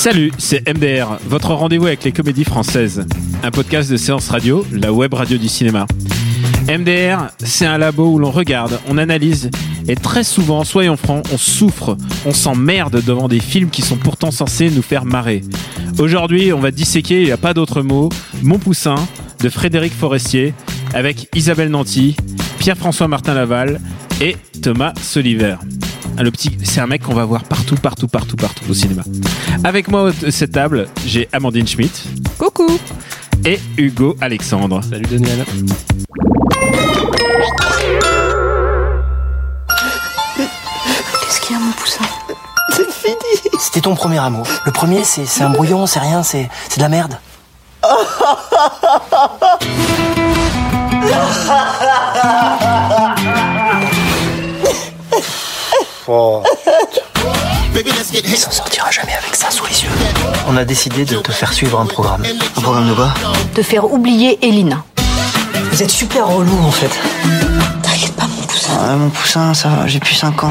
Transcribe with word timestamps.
Salut, 0.00 0.32
c'est 0.38 0.66
MDR, 0.66 1.18
votre 1.26 1.52
rendez-vous 1.52 1.84
avec 1.84 2.04
les 2.04 2.12
comédies 2.12 2.44
françaises. 2.44 3.04
Un 3.42 3.50
podcast 3.50 3.90
de 3.90 3.98
séance 3.98 4.30
radio, 4.30 4.64
la 4.72 4.94
web 4.94 5.12
radio 5.12 5.36
du 5.36 5.46
cinéma. 5.46 5.86
MDR, 6.70 7.26
c'est 7.40 7.66
un 7.66 7.76
labo 7.76 8.06
où 8.06 8.18
l'on 8.18 8.30
regarde, 8.30 8.80
on 8.88 8.96
analyse 8.96 9.50
et 9.88 9.96
très 9.96 10.24
souvent, 10.24 10.64
soyons 10.64 10.96
francs, 10.96 11.26
on 11.30 11.36
souffre, 11.36 11.98
on 12.24 12.32
s'emmerde 12.32 13.04
devant 13.04 13.28
des 13.28 13.40
films 13.40 13.68
qui 13.68 13.82
sont 13.82 13.98
pourtant 13.98 14.30
censés 14.30 14.70
nous 14.70 14.80
faire 14.80 15.04
marrer. 15.04 15.42
Aujourd'hui, 15.98 16.54
on 16.54 16.60
va 16.60 16.70
disséquer, 16.70 17.20
il 17.20 17.26
n'y 17.26 17.32
a 17.32 17.36
pas 17.36 17.52
d'autre 17.52 17.82
mot, 17.82 18.08
Mon 18.42 18.58
Poussin 18.58 18.94
de 19.40 19.50
Frédéric 19.50 19.92
Forestier 19.92 20.54
avec 20.94 21.28
Isabelle 21.34 21.68
Nanty, 21.68 22.16
Pierre-François 22.58 23.06
Martin 23.06 23.34
Laval 23.34 23.82
et 24.22 24.38
Thomas 24.62 24.94
Soliver. 24.98 25.56
Ah, 26.18 26.22
Le 26.22 26.30
petit, 26.30 26.56
c'est 26.64 26.80
un 26.80 26.86
mec 26.86 27.02
qu'on 27.02 27.14
va 27.14 27.24
voir 27.24 27.44
partout, 27.44 27.76
partout, 27.76 28.08
partout, 28.08 28.36
partout 28.36 28.64
au 28.68 28.74
cinéma. 28.74 29.02
Avec 29.64 29.88
moi 29.88 30.10
à 30.26 30.30
cette 30.30 30.52
table, 30.52 30.88
j'ai 31.06 31.28
Amandine 31.32 31.66
Schmitt. 31.66 32.04
Coucou. 32.38 32.78
Et 33.44 33.58
Hugo 33.78 34.16
Alexandre. 34.20 34.80
Salut 34.88 35.06
Daniel. 35.06 35.44
Qu'est-ce 40.36 41.40
qu'il 41.40 41.56
y 41.56 41.58
a, 41.58 41.62
mon 41.62 41.72
poussin? 41.72 42.04
C'était 43.58 43.80
ton 43.82 43.94
premier 43.94 44.18
amour. 44.18 44.46
Le 44.64 44.72
premier, 44.72 45.04
c'est 45.04 45.26
c'est 45.26 45.44
un 45.44 45.50
brouillon, 45.50 45.86
c'est 45.86 46.00
rien, 46.00 46.22
c'est 46.22 46.48
c'est 46.68 46.78
de 46.78 46.82
la 46.82 46.88
merde. 46.88 47.18
Il 58.24 58.36
s'en 58.36 58.50
sortira 58.50 58.90
jamais 58.90 59.12
avec 59.14 59.34
ça 59.34 59.50
sous 59.50 59.64
les 59.66 59.82
yeux. 59.82 59.88
On 60.48 60.56
a 60.56 60.64
décidé 60.64 61.04
de 61.04 61.16
te 61.18 61.30
faire 61.32 61.52
suivre 61.52 61.78
un 61.80 61.86
programme. 61.86 62.22
Un 62.56 62.60
programme 62.60 62.88
de 62.88 62.94
quoi? 62.94 63.08
De 63.54 63.62
faire 63.62 63.84
oublier 63.90 64.38
Elina. 64.46 64.82
Vous 65.70 65.82
êtes 65.82 65.90
super 65.90 66.26
relou 66.26 66.58
en 66.66 66.70
fait. 66.70 66.90
T'inquiète 67.82 68.12
pas, 68.16 68.24
mon 68.26 68.42
poussin. 68.46 68.70
Ah, 68.80 68.96
mon 68.96 69.08
poussin, 69.10 69.54
ça 69.54 69.68
va, 69.68 69.86
j'ai 69.86 70.00
plus 70.00 70.14
5 70.14 70.42
ans. 70.44 70.50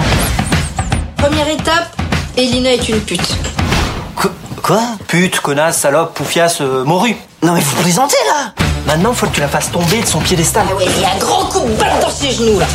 Première 1.18 1.50
étape, 1.50 1.94
Elina 2.38 2.74
est 2.74 2.88
une 2.90 3.02
pute. 3.02 3.36
Qu- 4.16 4.28
Quoi? 4.64 4.82
Pute, 5.08 5.40
connasse, 5.42 5.78
salope, 5.78 6.14
poufiasse, 6.14 6.62
euh, 6.62 6.84
morue. 6.86 7.18
Non 7.44 7.54
mais 7.54 7.62
vous 7.62 7.82
plaisantez 7.82 8.16
là 8.28 8.54
Maintenant, 8.88 9.14
faut 9.14 9.28
que 9.28 9.36
tu 9.36 9.42
la 9.42 9.48
fasses 9.50 9.72
tomber 9.72 10.02
de 10.02 10.06
son 10.08 10.20
piédestal. 10.20 10.66
Ah 10.72 10.76
ouais, 10.76 10.86
il 10.86 11.02
y 11.02 11.06
a 11.06 11.12
un 11.14 11.18
grand 11.18 11.46
coup 11.46 11.60
de 11.68 11.74
balle 11.76 12.00
dans 12.02 12.10
ses 12.10 12.32
genoux, 12.32 12.60
là. 12.60 12.66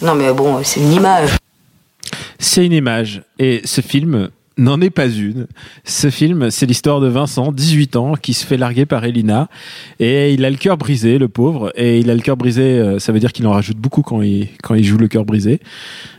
Non, 0.00 0.14
mais 0.14 0.32
bon, 0.32 0.60
c'est 0.64 0.80
une 0.80 0.92
image. 0.94 1.28
C'est 2.42 2.66
une 2.66 2.72
image. 2.72 3.22
Et 3.38 3.60
ce 3.64 3.80
film 3.80 4.28
n'en 4.58 4.80
est 4.80 4.90
pas 4.90 5.06
une. 5.06 5.46
Ce 5.84 6.10
film, 6.10 6.50
c'est 6.50 6.66
l'histoire 6.66 7.00
de 7.00 7.06
Vincent, 7.06 7.52
18 7.52 7.94
ans, 7.94 8.14
qui 8.20 8.34
se 8.34 8.44
fait 8.44 8.56
larguer 8.56 8.84
par 8.84 9.04
Elina. 9.04 9.48
Et 10.00 10.34
il 10.34 10.44
a 10.44 10.50
le 10.50 10.56
cœur 10.56 10.76
brisé, 10.76 11.18
le 11.18 11.28
pauvre. 11.28 11.72
Et 11.76 12.00
il 12.00 12.10
a 12.10 12.14
le 12.16 12.20
cœur 12.20 12.36
brisé, 12.36 12.62
euh, 12.62 12.98
ça 12.98 13.12
veut 13.12 13.20
dire 13.20 13.32
qu'il 13.32 13.46
en 13.46 13.52
rajoute 13.52 13.76
beaucoup 13.76 14.02
quand 14.02 14.22
il, 14.22 14.48
quand 14.60 14.74
il 14.74 14.82
joue 14.82 14.98
le 14.98 15.06
cœur 15.06 15.24
brisé. 15.24 15.60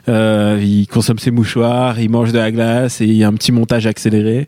Euh, 0.07 0.59
il 0.63 0.88
consomme 0.88 1.19
ses 1.19 1.29
mouchoirs, 1.29 2.00
il 2.00 2.09
mange 2.09 2.31
de 2.31 2.38
la 2.38 2.51
glace 2.51 3.01
et 3.01 3.05
il 3.05 3.16
y 3.16 3.25
a 3.25 3.28
un 3.28 3.34
petit 3.34 3.51
montage 3.51 3.85
accéléré. 3.85 4.47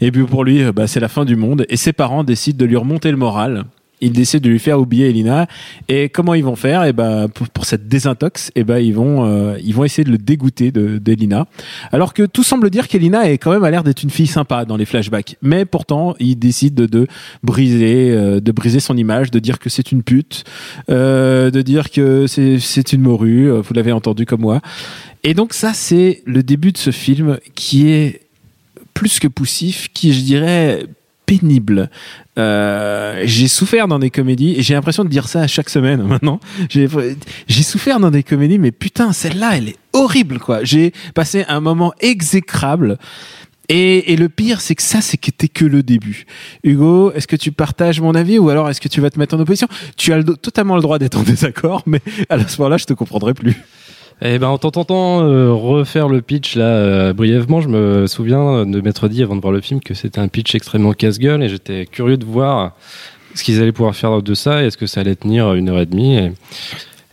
Et 0.00 0.12
puis 0.12 0.22
pour 0.22 0.44
lui, 0.44 0.62
euh, 0.62 0.70
bah, 0.70 0.86
c'est 0.86 1.00
la 1.00 1.08
fin 1.08 1.24
du 1.24 1.34
monde. 1.34 1.66
Et 1.68 1.76
ses 1.76 1.92
parents 1.92 2.22
décident 2.22 2.58
de 2.58 2.66
lui 2.66 2.76
remonter 2.76 3.10
le 3.10 3.16
moral. 3.16 3.64
Ils 4.00 4.12
décident 4.12 4.42
de 4.42 4.50
lui 4.50 4.58
faire 4.58 4.78
oublier 4.78 5.08
Elina. 5.08 5.46
Et 5.88 6.08
comment 6.08 6.34
ils 6.34 6.44
vont 6.44 6.56
faire? 6.56 6.84
Et 6.84 6.92
ben 6.92 7.28
pour, 7.28 7.64
cette 7.64 7.88
désintox, 7.88 8.52
et 8.54 8.64
ben 8.64 8.78
ils 8.78 8.94
vont 8.94 9.24
euh, 9.24 9.56
ils 9.64 9.74
vont 9.74 9.84
essayer 9.84 10.04
de 10.04 10.10
le 10.10 10.18
dégoûter 10.18 10.70
de 10.70 10.98
d'Elina. 10.98 11.46
Alors 11.92 12.14
que 12.14 12.24
tout 12.24 12.42
semble 12.42 12.70
dire 12.70 12.88
qu'Elina 12.88 13.30
est 13.30 13.38
quand 13.38 13.50
même 13.50 13.64
à 13.64 13.70
l'air 13.70 13.82
d'être 13.84 14.02
une 14.02 14.10
fille 14.10 14.26
sympa 14.26 14.64
dans 14.64 14.76
les 14.76 14.84
flashbacks. 14.84 15.36
Mais 15.42 15.64
pourtant, 15.64 16.14
ils 16.20 16.36
décident 16.36 16.82
de, 16.82 16.86
de 16.86 17.06
briser 17.42 18.10
euh, 18.12 18.40
de 18.40 18.52
briser 18.52 18.80
son 18.80 18.96
image, 18.96 19.30
de 19.30 19.38
dire 19.38 19.58
que 19.58 19.70
c'est 19.70 19.92
une 19.92 20.02
pute, 20.02 20.44
euh, 20.90 21.50
de 21.50 21.62
dire 21.62 21.90
que 21.90 22.26
c'est 22.26 22.92
une 22.92 23.02
morue. 23.02 23.50
Vous 23.50 23.74
l'avez 23.74 23.92
entendu 23.92 24.26
comme 24.26 24.42
moi. 24.42 24.60
Et 25.24 25.34
donc 25.34 25.54
ça, 25.54 25.72
c'est 25.72 26.22
le 26.24 26.42
début 26.42 26.72
de 26.72 26.78
ce 26.78 26.90
film 26.90 27.38
qui 27.54 27.88
est 27.88 28.20
plus 28.94 29.18
que 29.18 29.28
poussif, 29.28 29.88
qui 29.92 30.12
je 30.12 30.20
dirais 30.20 30.86
pénible. 31.26 31.90
Euh, 32.38 33.22
j'ai 33.24 33.48
souffert 33.48 33.88
dans 33.88 33.98
des 33.98 34.10
comédies 34.10 34.54
et 34.56 34.62
j'ai 34.62 34.74
l'impression 34.74 35.04
de 35.04 35.08
dire 35.08 35.28
ça 35.28 35.42
à 35.42 35.46
chaque 35.46 35.68
semaine 35.68 36.02
maintenant. 36.06 36.40
J'ai 36.68 36.88
souffert 37.62 38.00
dans 38.00 38.10
des 38.10 38.22
comédies, 38.22 38.58
mais 38.58 38.72
putain, 38.72 39.12
celle-là, 39.12 39.56
elle 39.56 39.68
est 39.68 39.76
horrible 39.92 40.38
quoi. 40.38 40.64
J'ai 40.64 40.92
passé 41.14 41.44
un 41.48 41.60
moment 41.60 41.92
exécrable. 42.00 42.98
Et, 43.68 44.14
le 44.14 44.28
pire, 44.28 44.60
c'est 44.60 44.76
que 44.76 44.82
ça, 44.82 45.00
c'est 45.00 45.16
que 45.16 45.64
le 45.64 45.82
début. 45.82 46.24
Hugo, 46.62 47.10
est-ce 47.12 47.26
que 47.26 47.34
tu 47.34 47.50
partages 47.50 48.00
mon 48.00 48.14
avis 48.14 48.38
ou 48.38 48.48
alors 48.48 48.70
est-ce 48.70 48.80
que 48.80 48.86
tu 48.86 49.00
vas 49.00 49.10
te 49.10 49.18
mettre 49.18 49.34
en 49.34 49.40
opposition? 49.40 49.66
Tu 49.96 50.12
as 50.12 50.22
totalement 50.22 50.76
le 50.76 50.82
droit 50.82 51.00
d'être 51.00 51.18
en 51.18 51.24
désaccord, 51.24 51.82
mais 51.84 52.00
à 52.28 52.38
ce 52.46 52.58
moment-là, 52.60 52.76
je 52.76 52.84
te 52.84 52.92
comprendrai 52.92 53.34
plus. 53.34 53.56
Eh 54.22 54.38
ben, 54.38 54.48
en 54.48 54.56
t'entendant 54.56 55.22
euh, 55.22 55.52
refaire 55.52 56.08
le 56.08 56.22
pitch 56.22 56.56
là 56.56 56.64
euh, 56.64 57.12
brièvement, 57.12 57.60
je 57.60 57.68
me 57.68 58.06
souviens 58.06 58.64
de 58.64 58.80
m'être 58.80 59.08
dit 59.08 59.22
avant 59.22 59.36
de 59.36 59.42
voir 59.42 59.52
le 59.52 59.60
film 59.60 59.80
que 59.80 59.92
c'était 59.92 60.20
un 60.20 60.28
pitch 60.28 60.54
extrêmement 60.54 60.92
casse-gueule 60.92 61.42
et 61.42 61.48
j'étais 61.48 61.84
curieux 61.84 62.16
de 62.16 62.24
voir 62.24 62.74
ce 63.34 63.44
qu'ils 63.44 63.60
allaient 63.60 63.72
pouvoir 63.72 63.94
faire 63.94 64.22
de 64.22 64.34
ça 64.34 64.62
et 64.62 64.66
est-ce 64.66 64.78
que 64.78 64.86
ça 64.86 65.02
allait 65.02 65.16
tenir 65.16 65.52
une 65.54 65.68
heure 65.68 65.80
et 65.80 65.86
demie. 65.86 66.16
Et, 66.16 66.32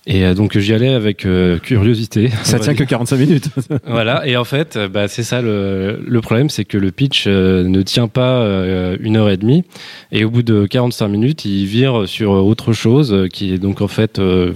et, 0.06 0.26
euh, 0.26 0.34
donc 0.34 0.58
j'y 0.58 0.74
allais 0.74 0.94
avec 0.94 1.26
euh, 1.26 1.60
curiosité. 1.60 2.30
Ça 2.44 2.60
tient 2.60 2.76
que 2.76 2.84
45 2.84 3.18
minutes. 3.18 3.50
Voilà, 3.88 4.26
et 4.28 4.36
en 4.36 4.44
fait, 4.44 4.76
euh, 4.76 4.88
bah, 4.88 5.08
c'est 5.08 5.24
ça 5.24 5.42
le, 5.42 6.00
le 6.06 6.22
problème, 6.22 6.50
c'est 6.50 6.66
que 6.66 6.78
le 6.78 6.92
pitch 6.92 7.26
euh, 7.28 7.64
ne 7.64 7.82
tient 7.82 8.08
pas 8.08 8.42
euh, 8.42 8.98
une 9.00 9.18
heure 9.18 9.30
et 9.30 9.38
demie, 9.38 9.64
et 10.12 10.26
au 10.26 10.30
bout 10.30 10.44
de 10.44 10.66
45 10.66 11.08
minutes, 11.08 11.46
il 11.46 11.66
vire 11.66 12.08
sur 12.08 12.32
autre 12.32 12.74
chose, 12.74 13.28
qui 13.32 13.54
est 13.54 13.58
donc 13.58 13.82
en 13.82 13.88
fait, 13.88 14.20
euh, 14.20 14.54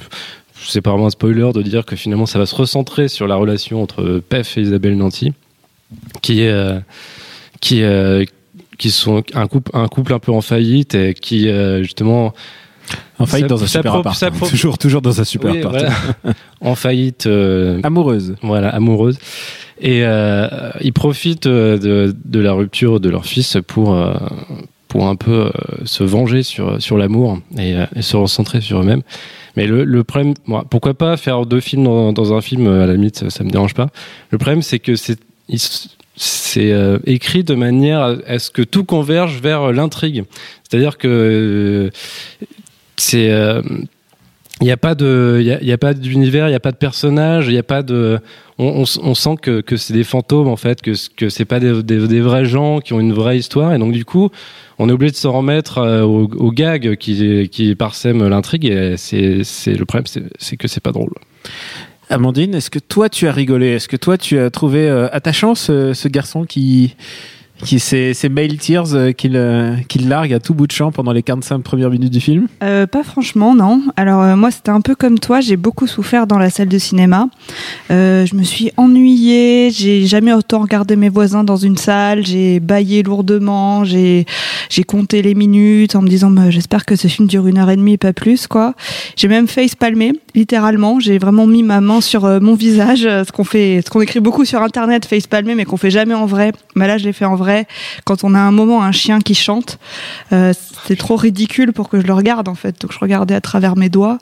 c'est 0.66 0.82
pas 0.82 0.92
vraiment 0.92 1.08
un 1.08 1.12
spoiler 1.12 1.50
de 1.54 1.62
dire 1.62 1.86
que 1.86 1.96
finalement 1.96 2.26
ça 2.26 2.40
va 2.40 2.46
se 2.46 2.56
recentrer 2.56 3.08
sur 3.08 3.28
la 3.28 3.36
relation 3.36 3.82
entre 3.82 4.22
Pef 4.28 4.58
et 4.58 4.62
Isabelle 4.62 4.98
Nanty, 4.98 5.34
qui 6.22 6.42
est, 6.42 6.50
euh, 6.50 6.80
qui, 7.62 7.84
euh, 7.84 8.24
qui 8.78 8.92
sont 8.92 9.24
un 9.34 9.48
couple, 9.48 9.72
un 9.74 9.88
couple 9.88 10.14
un 10.14 10.20
peu 10.20 10.32
en 10.32 10.42
faillite 10.42 10.96
et 10.96 11.14
qui 11.14 11.50
euh, 11.50 11.82
justement 11.84 12.34
En 13.20 13.26
faillite 13.26 13.48
dans 13.48 13.64
un 13.64 13.68
super 13.68 13.96
appart. 13.96 14.22
hein. 14.24 14.30
Toujours, 14.50 14.78
toujours 14.78 15.02
dans 15.02 15.20
un 15.20 15.24
super 15.24 15.52
oui, 15.52 15.60
appart. 15.60 15.76
voilà, 15.76 15.96
en 16.62 16.76
faillite. 16.76 17.26
euh, 17.28 17.80
Amoureuse. 17.84 18.36
voilà, 18.42 18.70
amoureuse. 18.70 19.18
Et 19.80 20.04
euh, 20.04 20.48
ils 20.82 20.94
profitent 20.94 21.46
euh, 21.48 21.78
de, 21.78 22.16
de 22.26 22.40
la 22.40 22.52
rupture 22.54 23.00
de 23.00 23.10
leur 23.10 23.26
fils 23.26 23.58
pour, 23.68 23.94
euh, 23.94 24.14
pour 24.88 25.08
un 25.08 25.16
peu 25.16 25.46
euh, 25.46 25.52
se 25.86 26.04
venger 26.04 26.42
sur, 26.44 26.82
sur 26.82 26.98
l'amour 26.98 27.40
et, 27.58 27.76
euh, 27.76 27.86
et 27.96 28.02
se 28.02 28.18
recentrer 28.18 28.60
sur 28.62 28.80
eux-mêmes. 28.82 29.04
Mais 29.58 29.66
le, 29.66 29.84
le 29.84 30.04
problème, 30.04 30.36
moi, 30.46 30.66
pourquoi 30.70 30.94
pas 30.94 31.18
faire 31.18 31.48
deux 31.48 31.60
films 31.60 31.84
dans, 32.14 32.34
un 32.34 32.42
film, 32.42 32.68
à 32.68 32.86
la 32.86 32.94
limite, 32.94 33.18
ça, 33.18 33.30
ça 33.32 33.44
me 33.44 33.50
dérange 33.50 33.74
pas. 33.74 33.90
Le 34.30 34.38
problème, 34.38 34.62
c'est 34.62 34.78
que 34.78 34.96
c'est 34.96 35.20
c'est 36.16 36.72
euh, 36.72 37.00
écrit 37.06 37.44
de 37.44 37.56
manière 37.56 38.18
à 38.28 38.40
ce 38.40 38.52
que 38.52 38.62
tout 38.62 38.84
converge 38.84 39.40
vers 39.42 39.72
l'intrigue. 39.72 40.26
C'est-à-dire 40.64 40.98
que 40.98 41.08
euh, 41.08 41.90
c'est 42.98 43.32
euh, 43.32 43.62
il 44.60 44.66
n'y 44.66 44.72
a 44.72 44.78
pas 44.78 44.96
d'univers, 44.96 46.48
il 46.48 46.52
n'y 46.52 46.56
a 46.56 46.60
pas 46.60 46.72
de 46.72 46.78
personnage, 46.78 47.48
il 47.48 47.58
a 47.58 47.64
pas 47.64 47.84
de, 47.84 48.20
on, 48.58 48.86
sent 48.86 49.36
que, 49.40 49.62
que 49.62 49.78
c'est 49.78 49.94
des 49.94 50.04
fantômes 50.04 50.48
en 50.48 50.56
fait, 50.56 50.82
que 50.82 50.94
que 51.16 51.30
c'est 51.30 51.46
pas 51.46 51.60
des, 51.60 51.84
des, 51.84 52.22
vrais 52.22 52.46
gens 52.46 52.80
qui 52.80 52.94
ont 52.94 53.00
une 53.00 53.14
vraie 53.14 53.38
histoire. 53.38 53.74
Et 53.74 53.78
donc 53.78 53.92
du 53.92 54.04
coup, 54.04 54.30
on 54.80 54.90
est 54.90 54.92
obligé 54.92 55.12
de 55.12 55.18
s'en 55.18 55.32
remettre 55.32 55.78
euh, 55.78 56.02
au, 56.02 56.24
au 56.24 56.52
gag 56.52 56.96
qui 56.96 57.50
qui 57.50 57.76
parsème 57.76 58.28
l'intrigue. 58.28 58.66
Et 58.66 58.96
c'est 58.98 59.44
c'est 59.44 59.76
le 59.76 59.86
problème, 59.86 60.08
c'est 60.08 60.24
c'est 60.40 60.58
que 60.58 60.68
c'est 60.68 60.82
pas 60.82 60.92
drôle. 60.92 61.14
Amandine, 62.10 62.56
est-ce 62.56 62.72
que 62.72 62.80
toi 62.80 63.10
tu 63.10 63.28
as 63.28 63.34
rigolé? 63.34 63.68
Est-ce 63.68 63.88
que 63.88 63.98
toi 63.98 64.18
tu 64.18 64.40
as 64.40 64.50
trouvé 64.50 64.90
euh, 64.90 65.08
attachant 65.12 65.54
ce, 65.54 65.94
ce 65.94 66.08
garçon 66.08 66.46
qui 66.46 66.96
qui 67.64 67.80
c'est 67.80 68.30
Male 68.30 68.58
Tears 68.58 68.94
euh, 68.94 69.12
qu'il 69.12 69.36
euh, 69.36 69.76
largue 70.06 70.34
à 70.34 70.40
tout 70.40 70.54
bout 70.54 70.68
de 70.68 70.72
champ 70.72 70.92
pendant 70.92 71.12
les 71.12 71.24
45 71.24 71.60
premières 71.60 71.90
minutes 71.90 72.12
du 72.12 72.20
film? 72.20 72.48
Euh, 72.64 72.86
pas 72.88 73.04
franchement, 73.04 73.56
non. 73.56 73.82
Alors 73.96 74.22
euh, 74.22 74.36
moi, 74.36 74.52
c'était 74.52 74.70
un 74.70 74.82
peu 74.82 74.96
comme 74.96 75.20
toi. 75.20 75.42
J'ai 75.42 75.58
beaucoup 75.58 75.88
souffert 75.88 76.28
dans 76.28 76.38
la 76.38 76.50
salle 76.50 76.68
de 76.68 76.78
cinéma. 76.78 77.28
Euh, 77.92 78.26
je 78.26 78.36
me 78.36 78.44
suis 78.44 78.72
ennuyée. 78.78 79.70
J'ai 79.72 80.06
jamais 80.06 80.34
autant 80.34 80.60
regardé 80.60 80.96
mes 80.96 81.10
voisins 81.10 81.44
dans 81.44 81.58
une 81.58 81.78
salle. 81.78 82.26
J'ai 82.26 82.60
baillé 82.60 83.04
lourdement. 83.04 83.84
J'ai 83.84 84.26
j'ai 84.70 84.84
compté 84.84 85.22
les 85.22 85.34
minutes 85.34 85.96
en 85.96 86.02
me 86.02 86.08
disant, 86.08 86.30
bah, 86.30 86.50
j'espère 86.50 86.86
que 86.86 86.96
ce 86.96 87.08
film 87.08 87.28
dure 87.28 87.48
une 87.48 87.58
heure 87.58 87.70
et 87.70 87.78
demie, 87.78 87.98
pas 87.98 88.14
plus, 88.14 88.48
quoi. 88.48 88.74
J'ai 89.16 89.28
même 89.28 89.48
face 89.48 89.76
palmé, 89.76 90.14
littéralement. 90.36 91.00
J'ai 91.00 91.18
vraiment 91.18 91.48
mis 91.48 91.64
ma 91.64 91.82
main 91.82 92.02
sur 92.02 92.24
mon 92.42 92.54
visage, 92.56 93.02
ce 93.02 93.32
qu'on 93.32 93.44
fait, 93.44 93.82
ce 93.86 93.90
qu'on 93.90 94.02
écrit 94.02 94.20
beaucoup 94.20 94.46
sur 94.46 94.62
internet, 94.62 95.06
face 95.06 95.28
palmé, 95.28 95.56
mais 95.56 95.66
qu'on 95.66 95.78
fait 95.78 95.90
jamais 95.90 96.14
en 96.14 96.26
vrai. 96.26 96.52
Mais 96.76 96.88
là, 96.88 96.98
je 96.98 97.06
l'ai 97.06 97.14
fait 97.14 97.26
en 97.26 97.36
vrai. 97.36 97.47
Quand 98.06 98.24
on 98.24 98.34
a 98.34 98.40
un 98.40 98.52
moment 98.52 98.84
un 98.84 98.92
chien 98.92 99.20
qui 99.20 99.36
chante, 99.36 99.80
euh, 100.32 100.54
c'est 100.88 100.98
trop 100.98 101.16
ridicule 101.16 101.74
pour 101.74 101.90
que 101.90 102.00
je 102.00 102.08
le 102.08 102.14
regarde 102.14 102.48
en 102.48 102.56
fait. 102.56 102.82
Donc 102.82 102.92
je 102.94 103.00
regardais 103.00 103.36
à 103.36 103.42
travers 103.42 103.76
mes 103.76 103.90
doigts. 103.90 104.20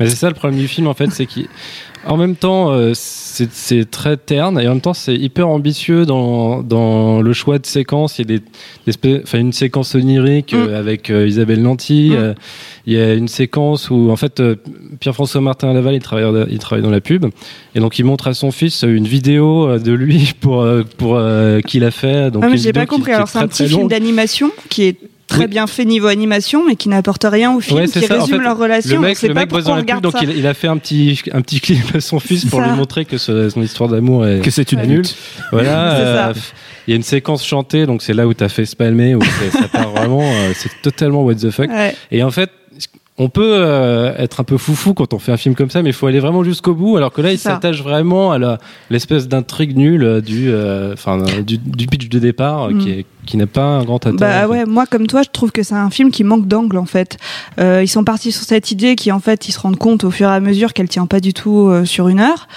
Mais 0.00 0.08
c'est 0.08 0.16
ça 0.16 0.28
le 0.28 0.34
problème 0.34 0.58
du 0.58 0.66
film 0.66 0.86
en 0.86 0.94
fait, 0.94 1.10
c'est 1.10 1.26
qu'en 1.26 2.16
même 2.16 2.34
temps 2.34 2.72
euh, 2.72 2.92
c'est 2.94 3.90
très 3.90 4.16
terne 4.16 4.58
et 4.58 4.66
en 4.66 4.70
même 4.70 4.80
temps 4.80 4.94
c'est 4.94 5.14
hyper 5.14 5.48
ambitieux 5.48 6.06
dans, 6.06 6.62
dans 6.62 7.20
le 7.20 7.32
choix 7.32 7.58
de 7.58 7.66
séquences. 7.66 8.18
Il 8.18 8.30
y 8.30 8.34
a 8.34 8.38
des, 8.38 8.92
des 8.92 9.38
une 9.38 9.52
séquence 9.52 9.94
onirique 9.94 10.54
euh, 10.54 10.78
avec 10.78 11.10
euh, 11.10 11.28
Isabelle 11.28 11.62
Nanty. 11.62 12.10
Mm. 12.10 12.14
euh, 12.14 12.34
il 12.86 12.94
y 12.94 13.00
a 13.00 13.14
une 13.14 13.28
séquence 13.28 13.90
où 13.90 14.10
en 14.10 14.16
fait 14.16 14.42
Pierre-François 15.00 15.42
Martin 15.42 15.72
Laval 15.72 15.94
il 15.94 16.00
travaille 16.00 16.46
il 16.50 16.58
travaille 16.58 16.82
dans 16.82 16.90
la 16.90 17.02
pub 17.02 17.26
et 17.74 17.80
donc 17.80 17.98
il 17.98 18.04
montre 18.04 18.26
à 18.26 18.34
son 18.34 18.50
fils 18.50 18.82
une 18.82 19.06
vidéo 19.06 19.78
de 19.78 19.92
lui 19.92 20.32
pour 20.40 20.66
pour 20.96 21.16
euh, 21.16 21.60
qu'il 21.60 21.84
a 21.84 21.90
fait. 21.90 22.30
Donc 22.30 22.42
ah, 22.44 22.48
mais 22.48 22.56
j'ai 22.56 22.72
pas 22.72 22.86
compris. 22.86 23.10
qui 23.10 23.16
Alors 23.16 23.28
c'est 23.28 23.38
un 23.38 23.48
petit 23.48 23.68
film 23.68 23.88
d'animation 23.88 24.50
qui 24.68 24.84
est 24.84 24.96
très 25.30 25.44
Oui. 25.44 25.46
bien 25.48 25.66
fait 25.66 25.84
niveau 25.86 26.08
animation, 26.08 26.64
mais 26.66 26.76
qui 26.76 26.88
n'apporte 26.90 27.24
rien 27.24 27.52
au 27.54 27.60
film, 27.60 27.78
Ouais, 27.80 27.86
c'est 27.86 28.00
qui 28.00 28.06
ça. 28.06 28.16
En 28.18 28.20
résume 28.20 28.36
fait, 28.38 28.42
leur 28.44 28.58
relation. 28.58 29.00
Le 29.00 29.08
mec, 29.08 29.22
le 29.22 29.28
pas 29.32 29.40
mec 29.40 29.48
bosse 29.50 29.64
dans 29.64 29.76
la 29.76 29.82
pub, 29.84 30.00
donc 30.02 30.14
il, 30.20 30.30
il 30.36 30.46
a 30.46 30.52
fait 30.54 30.68
un 30.68 30.76
petit, 30.76 31.20
un 31.32 31.40
petit 31.40 31.60
clip 31.60 31.94
à 31.94 32.00
son 32.00 32.20
fils 32.20 32.44
pour 32.44 32.60
ça. 32.60 32.66
lui 32.68 32.76
montrer 32.76 33.04
que 33.06 33.16
ce- 33.16 33.48
son 33.48 33.62
histoire 33.62 33.88
d'amour 33.88 34.26
est, 34.26 34.40
Que 34.40 34.50
c'est 34.50 34.72
une 34.72 34.82
nulle. 34.82 35.06
Voilà. 35.52 35.92
Euh. 36.00 36.32
Il 36.86 36.90
y 36.90 36.94
a 36.94 36.96
une 36.96 37.02
séquence 37.02 37.46
chantée, 37.46 37.86
donc 37.86 38.02
c'est 38.02 38.14
là 38.14 38.26
où 38.26 38.34
t'as 38.34 38.48
fait 38.48 38.64
spalmer, 38.64 39.14
où 39.14 39.20
c'est- 39.22 39.50
ça 39.56 39.68
part 39.68 39.90
vraiment, 39.90 40.22
euh, 40.22 40.50
c'est 40.54 40.70
totalement 40.82 41.22
what 41.24 41.34
the 41.36 41.50
fuck. 41.50 41.68
Ouais. 41.70 41.94
Et 42.10 42.22
en 42.24 42.30
fait, 42.30 42.50
on 43.18 43.28
peut 43.28 43.52
euh, 43.54 44.14
être 44.16 44.40
un 44.40 44.44
peu 44.44 44.56
foufou 44.56 44.94
quand 44.94 45.12
on 45.12 45.18
fait 45.18 45.30
un 45.30 45.36
film 45.36 45.54
comme 45.54 45.68
ça, 45.68 45.82
mais 45.82 45.90
il 45.90 45.92
faut 45.92 46.06
aller 46.06 46.20
vraiment 46.20 46.42
jusqu'au 46.42 46.74
bout. 46.74 46.96
Alors 46.96 47.12
que 47.12 47.20
là, 47.20 47.32
il 47.32 47.38
s'attache 47.38 47.82
vraiment 47.82 48.32
à 48.32 48.38
la- 48.38 48.58
l'espèce 48.88 49.28
d'intrigue 49.28 49.76
nulle 49.76 50.22
du, 50.22 50.50
enfin, 50.92 51.20
euh, 51.20 51.42
du, 51.42 51.58
du 51.58 51.86
pitch 51.86 52.08
de 52.08 52.18
départ 52.18 52.64
euh, 52.64 52.70
Mm. 52.70 52.78
qui, 52.78 52.90
est- 52.90 53.04
qui 53.26 53.36
n'a 53.36 53.46
pas 53.46 53.62
un 53.62 53.84
grand 53.84 54.06
intérêt. 54.06 54.42
Bah 54.42 54.48
ouais, 54.48 54.64
moi 54.64 54.86
comme 54.86 55.06
toi, 55.06 55.22
je 55.22 55.28
trouve 55.30 55.52
que 55.52 55.62
c'est 55.62 55.74
un 55.74 55.90
film 55.90 56.10
qui 56.10 56.24
manque 56.24 56.46
d'angle 56.46 56.78
en 56.78 56.86
fait. 56.86 57.18
Euh, 57.60 57.82
ils 57.82 57.88
sont 57.88 58.04
partis 58.04 58.32
sur 58.32 58.44
cette 58.44 58.70
idée 58.70 58.96
qui 58.96 59.12
en 59.12 59.20
fait, 59.20 59.48
ils 59.48 59.52
se 59.52 59.60
rendent 59.60 59.78
compte 59.78 60.04
au 60.04 60.10
fur 60.10 60.28
et 60.28 60.32
à 60.32 60.40
mesure 60.40 60.72
qu'elle 60.72 60.88
tient 60.88 61.06
pas 61.06 61.20
du 61.20 61.32
tout 61.32 61.68
euh, 61.68 61.84
sur 61.84 62.08
une 62.08 62.20
heure. 62.20 62.48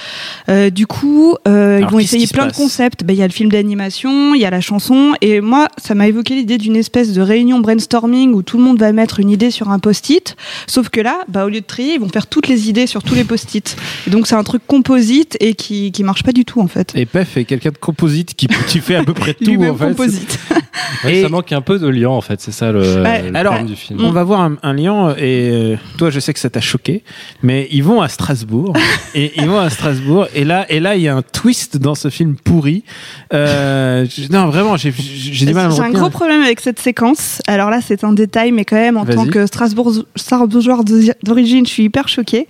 Euh, 0.50 0.70
du 0.70 0.88
coup, 0.88 1.36
euh, 1.48 1.80
ils 1.82 1.88
vont 1.88 2.00
essayer 2.00 2.28
plein 2.28 2.48
de 2.48 2.54
concepts. 2.54 3.04
Bah, 3.04 3.14
Il 3.14 3.20
y 3.20 3.24
a 3.24 3.28
le 3.28 3.34
film 3.34 3.52
d'animation, 3.52 4.34
il 4.34 4.42
y 4.42 4.46
a 4.46 4.50
la 4.50 4.62
chanson, 4.62 5.14
et 5.22 5.42
moi, 5.42 5.68
ça 5.78 5.96
m'a 5.96 6.08
évoqué 6.08 6.36
l'idée 6.36 6.58
d'une 6.58 6.76
espèce 6.76 7.14
de 7.14 7.22
réunion 7.22 7.60
brainstorming 7.60 8.34
où 8.34 8.42
tout 8.42 8.58
le 8.58 8.64
monde 8.64 8.80
va 8.80 8.92
mettre 8.92 9.20
une 9.20 9.30
idée 9.30 9.52
sur 9.52 9.70
un 9.70 9.80
post-it. 9.80 10.36
Sauf 10.68 10.90
que 10.90 11.02
là, 11.02 11.20
bah, 11.28 11.46
au 11.46 11.50
lieu 11.50 11.62
de 11.62 11.66
trier, 11.66 11.96
ils 11.96 12.00
vont 12.00 12.10
faire 12.10 12.28
toutes 12.28 12.48
les 12.48 12.70
idées 12.70 12.88
sur 12.88 13.04
tous 13.04 13.16
les 13.16 13.24
post-it. 13.24 13.76
Et 14.08 14.10
donc 14.10 14.28
c'est 14.28 14.36
un 14.36 14.44
truc 14.44 14.62
composite 14.66 15.38
et 15.40 15.54
qui 15.54 15.92
qui 15.92 16.04
marche 16.04 16.24
pas 16.24 16.32
du 16.32 16.46
tout 16.46 16.62
en 16.62 16.68
fait. 16.68 16.92
Et 16.96 17.06
Pef 17.06 17.38
est 17.38 17.46
quelqu'un 17.46 17.72
de 17.72 17.78
composite 17.78 18.34
qui, 18.36 18.48
qui 18.68 18.80
fait 18.80 18.96
à 18.96 19.04
peu 19.04 19.14
près 19.14 19.34
tout 19.44 19.64
en 19.64 19.76
fait. 19.76 19.88
composite. 19.90 20.40
Ouais, 21.04 21.16
Et- 21.18 21.22
ça 21.24 21.30
manque 21.30 21.52
un 21.52 21.62
peu 21.62 21.80
de 21.80 21.88
lien 21.88 22.10
en 22.10 22.22
fait, 22.22 22.40
c'est 22.42 22.52
ça 22.52 22.72
le, 22.72 23.02
Ouais, 23.02 23.24
le 23.30 23.36
alors, 23.36 23.54
problème 23.54 23.66
du 23.74 23.76
film. 23.76 24.00
On 24.04 24.12
va 24.12 24.24
voir 24.24 24.42
un, 24.42 24.56
un 24.64 24.74
lien 24.74 25.16
et 25.18 25.50
euh, 25.52 25.76
toi 25.98 26.10
je 26.10 26.20
sais 26.20 26.34
que 26.34 26.40
ça 26.40 26.50
t'a 26.50 26.62
choqué, 26.62 27.04
mais 27.42 27.68
ils 27.72 27.84
vont 27.84 28.02
à 28.02 28.08
Strasbourg 28.10 28.74
et 29.16 29.32
ils 29.38 29.48
vont 29.48 29.60
à 29.60 29.70
Strasbourg 29.70 30.28
et 30.36 30.44
là 30.44 30.66
et 30.70 30.80
là 30.80 30.96
il 30.96 31.02
y 31.02 31.08
a 31.08 31.16
un 31.16 31.22
twist 31.22 31.78
dans 31.78 31.96
ce 31.96 32.10
film 32.10 32.36
pourri. 32.36 32.84
Euh, 33.34 34.06
non 34.30 34.48
vraiment 34.48 34.78
j'ai 34.78 34.94
j'ai 34.98 35.46
du 35.46 35.54
mal 35.54 35.72
J'ai 35.72 35.82
un 35.82 35.90
gros 35.92 36.10
problème 36.10 36.42
avec 36.42 36.60
cette 36.60 36.80
séquence. 36.80 37.42
Alors 37.48 37.70
là, 37.70 37.80
c'est 37.86 38.04
un 38.04 38.14
détail, 38.14 38.52
mais 38.52 38.66
quand 38.66 38.76
même, 38.76 38.98
en 38.98 39.06
tant 39.06 39.26
que 39.26 39.46
Strasbourg, 39.46 39.92
Strasbourgeois 40.16 40.80
d'origine, 41.24 41.66
je 41.66 41.72
suis 41.72 41.84
hyper 41.84 42.08
choquée. 42.08 42.48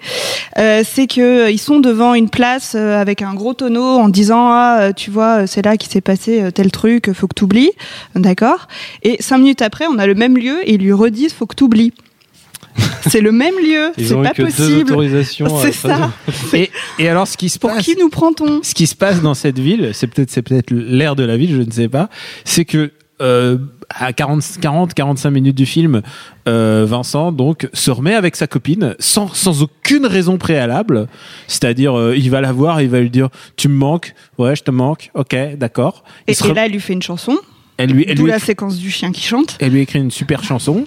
Euh, 0.57 0.83
c'est 0.85 1.07
que 1.07 1.21
euh, 1.45 1.51
ils 1.51 1.57
sont 1.59 1.79
devant 1.79 2.13
une 2.13 2.29
place 2.29 2.73
euh, 2.75 2.99
avec 2.99 3.21
un 3.21 3.33
gros 3.33 3.53
tonneau 3.53 3.83
en 3.83 4.09
disant 4.09 4.47
ah 4.49 4.77
euh, 4.81 4.91
tu 4.93 5.09
vois 5.11 5.41
euh, 5.41 5.47
c'est 5.47 5.63
là 5.63 5.77
qu'il 5.77 5.91
s'est 5.91 6.01
passé 6.01 6.41
euh, 6.41 6.51
tel 6.51 6.71
truc, 6.71 7.11
faut 7.13 7.27
que 7.27 7.33
t'oublies, 7.35 7.71
d'accord. 8.15 8.67
Et 9.01 9.17
cinq 9.21 9.39
minutes 9.39 9.61
après, 9.61 9.85
on 9.87 9.97
a 9.99 10.07
le 10.07 10.15
même 10.15 10.37
lieu 10.37 10.59
et 10.63 10.75
ils 10.75 10.81
lui 10.81 10.93
redisent 10.93 11.33
faut 11.33 11.45
que 11.45 11.55
t'oublies. 11.55 11.93
c'est 13.07 13.21
le 13.21 13.31
même 13.31 13.55
lieu, 13.55 13.91
c'est 13.97 14.15
pas 14.15 14.31
que 14.31 14.43
possible. 14.43 14.91
autorisations. 14.91 15.47
C'est 15.59 15.85
euh, 15.85 15.95
ça. 15.95 16.11
Et, 16.53 16.71
et 16.97 17.09
alors 17.09 17.27
ce 17.27 17.37
qui 17.37 17.49
se 17.49 17.59
Pour 17.59 17.71
passe 17.71 17.83
qui 17.83 17.95
nous 17.95 18.09
prend-on? 18.09 18.61
ce 18.63 18.73
qui 18.73 18.87
se 18.87 18.95
passe 18.95 19.21
dans 19.21 19.33
cette 19.33 19.59
ville, 19.59 19.91
c'est 19.93 20.07
peut-être 20.07 20.31
c'est 20.31 20.41
peut-être 20.41 20.71
l'air 20.71 21.15
de 21.15 21.23
la 21.23 21.37
ville, 21.37 21.51
je 21.55 21.61
ne 21.61 21.71
sais 21.71 21.89
pas, 21.89 22.09
c'est 22.45 22.65
que 22.65 22.91
euh, 23.21 23.57
à 23.89 24.11
40 24.11 24.43
40 24.59 24.93
45 24.93 25.29
minutes 25.29 25.55
du 25.55 25.65
film, 25.65 26.01
euh, 26.47 26.85
Vincent 26.87 27.31
donc 27.31 27.69
se 27.73 27.91
remet 27.91 28.15
avec 28.15 28.35
sa 28.35 28.47
copine 28.47 28.95
sans 28.99 29.33
sans 29.33 29.61
aucune 29.61 30.05
raison 30.05 30.37
préalable, 30.37 31.07
c'est-à-dire 31.47 31.97
euh, 31.97 32.17
il 32.17 32.29
va 32.31 32.41
la 32.41 32.51
voir, 32.51 32.81
il 32.81 32.89
va 32.89 32.99
lui 32.99 33.11
dire 33.11 33.29
tu 33.55 33.67
me 33.67 33.75
manques, 33.75 34.15
ouais 34.39 34.55
je 34.55 34.63
te 34.63 34.71
manque, 34.71 35.11
ok 35.13 35.35
d'accord. 35.57 36.03
Et, 36.27 36.31
et 36.31 36.53
là, 36.53 36.65
elle 36.65 36.71
lui 36.71 36.79
fait 36.79 36.93
une 36.93 37.03
chanson. 37.03 37.37
Elle 37.77 37.91
lui 37.91 38.05
elle 38.07 38.15
D'où 38.15 38.23
lui, 38.25 38.31
la 38.31 38.37
écrit, 38.37 38.47
séquence 38.47 38.77
du 38.77 38.91
chien 38.91 39.11
qui 39.11 39.21
chante. 39.23 39.57
elle 39.59 39.71
lui 39.71 39.81
écrit 39.81 39.99
une 39.99 40.11
super 40.11 40.43
chanson. 40.43 40.85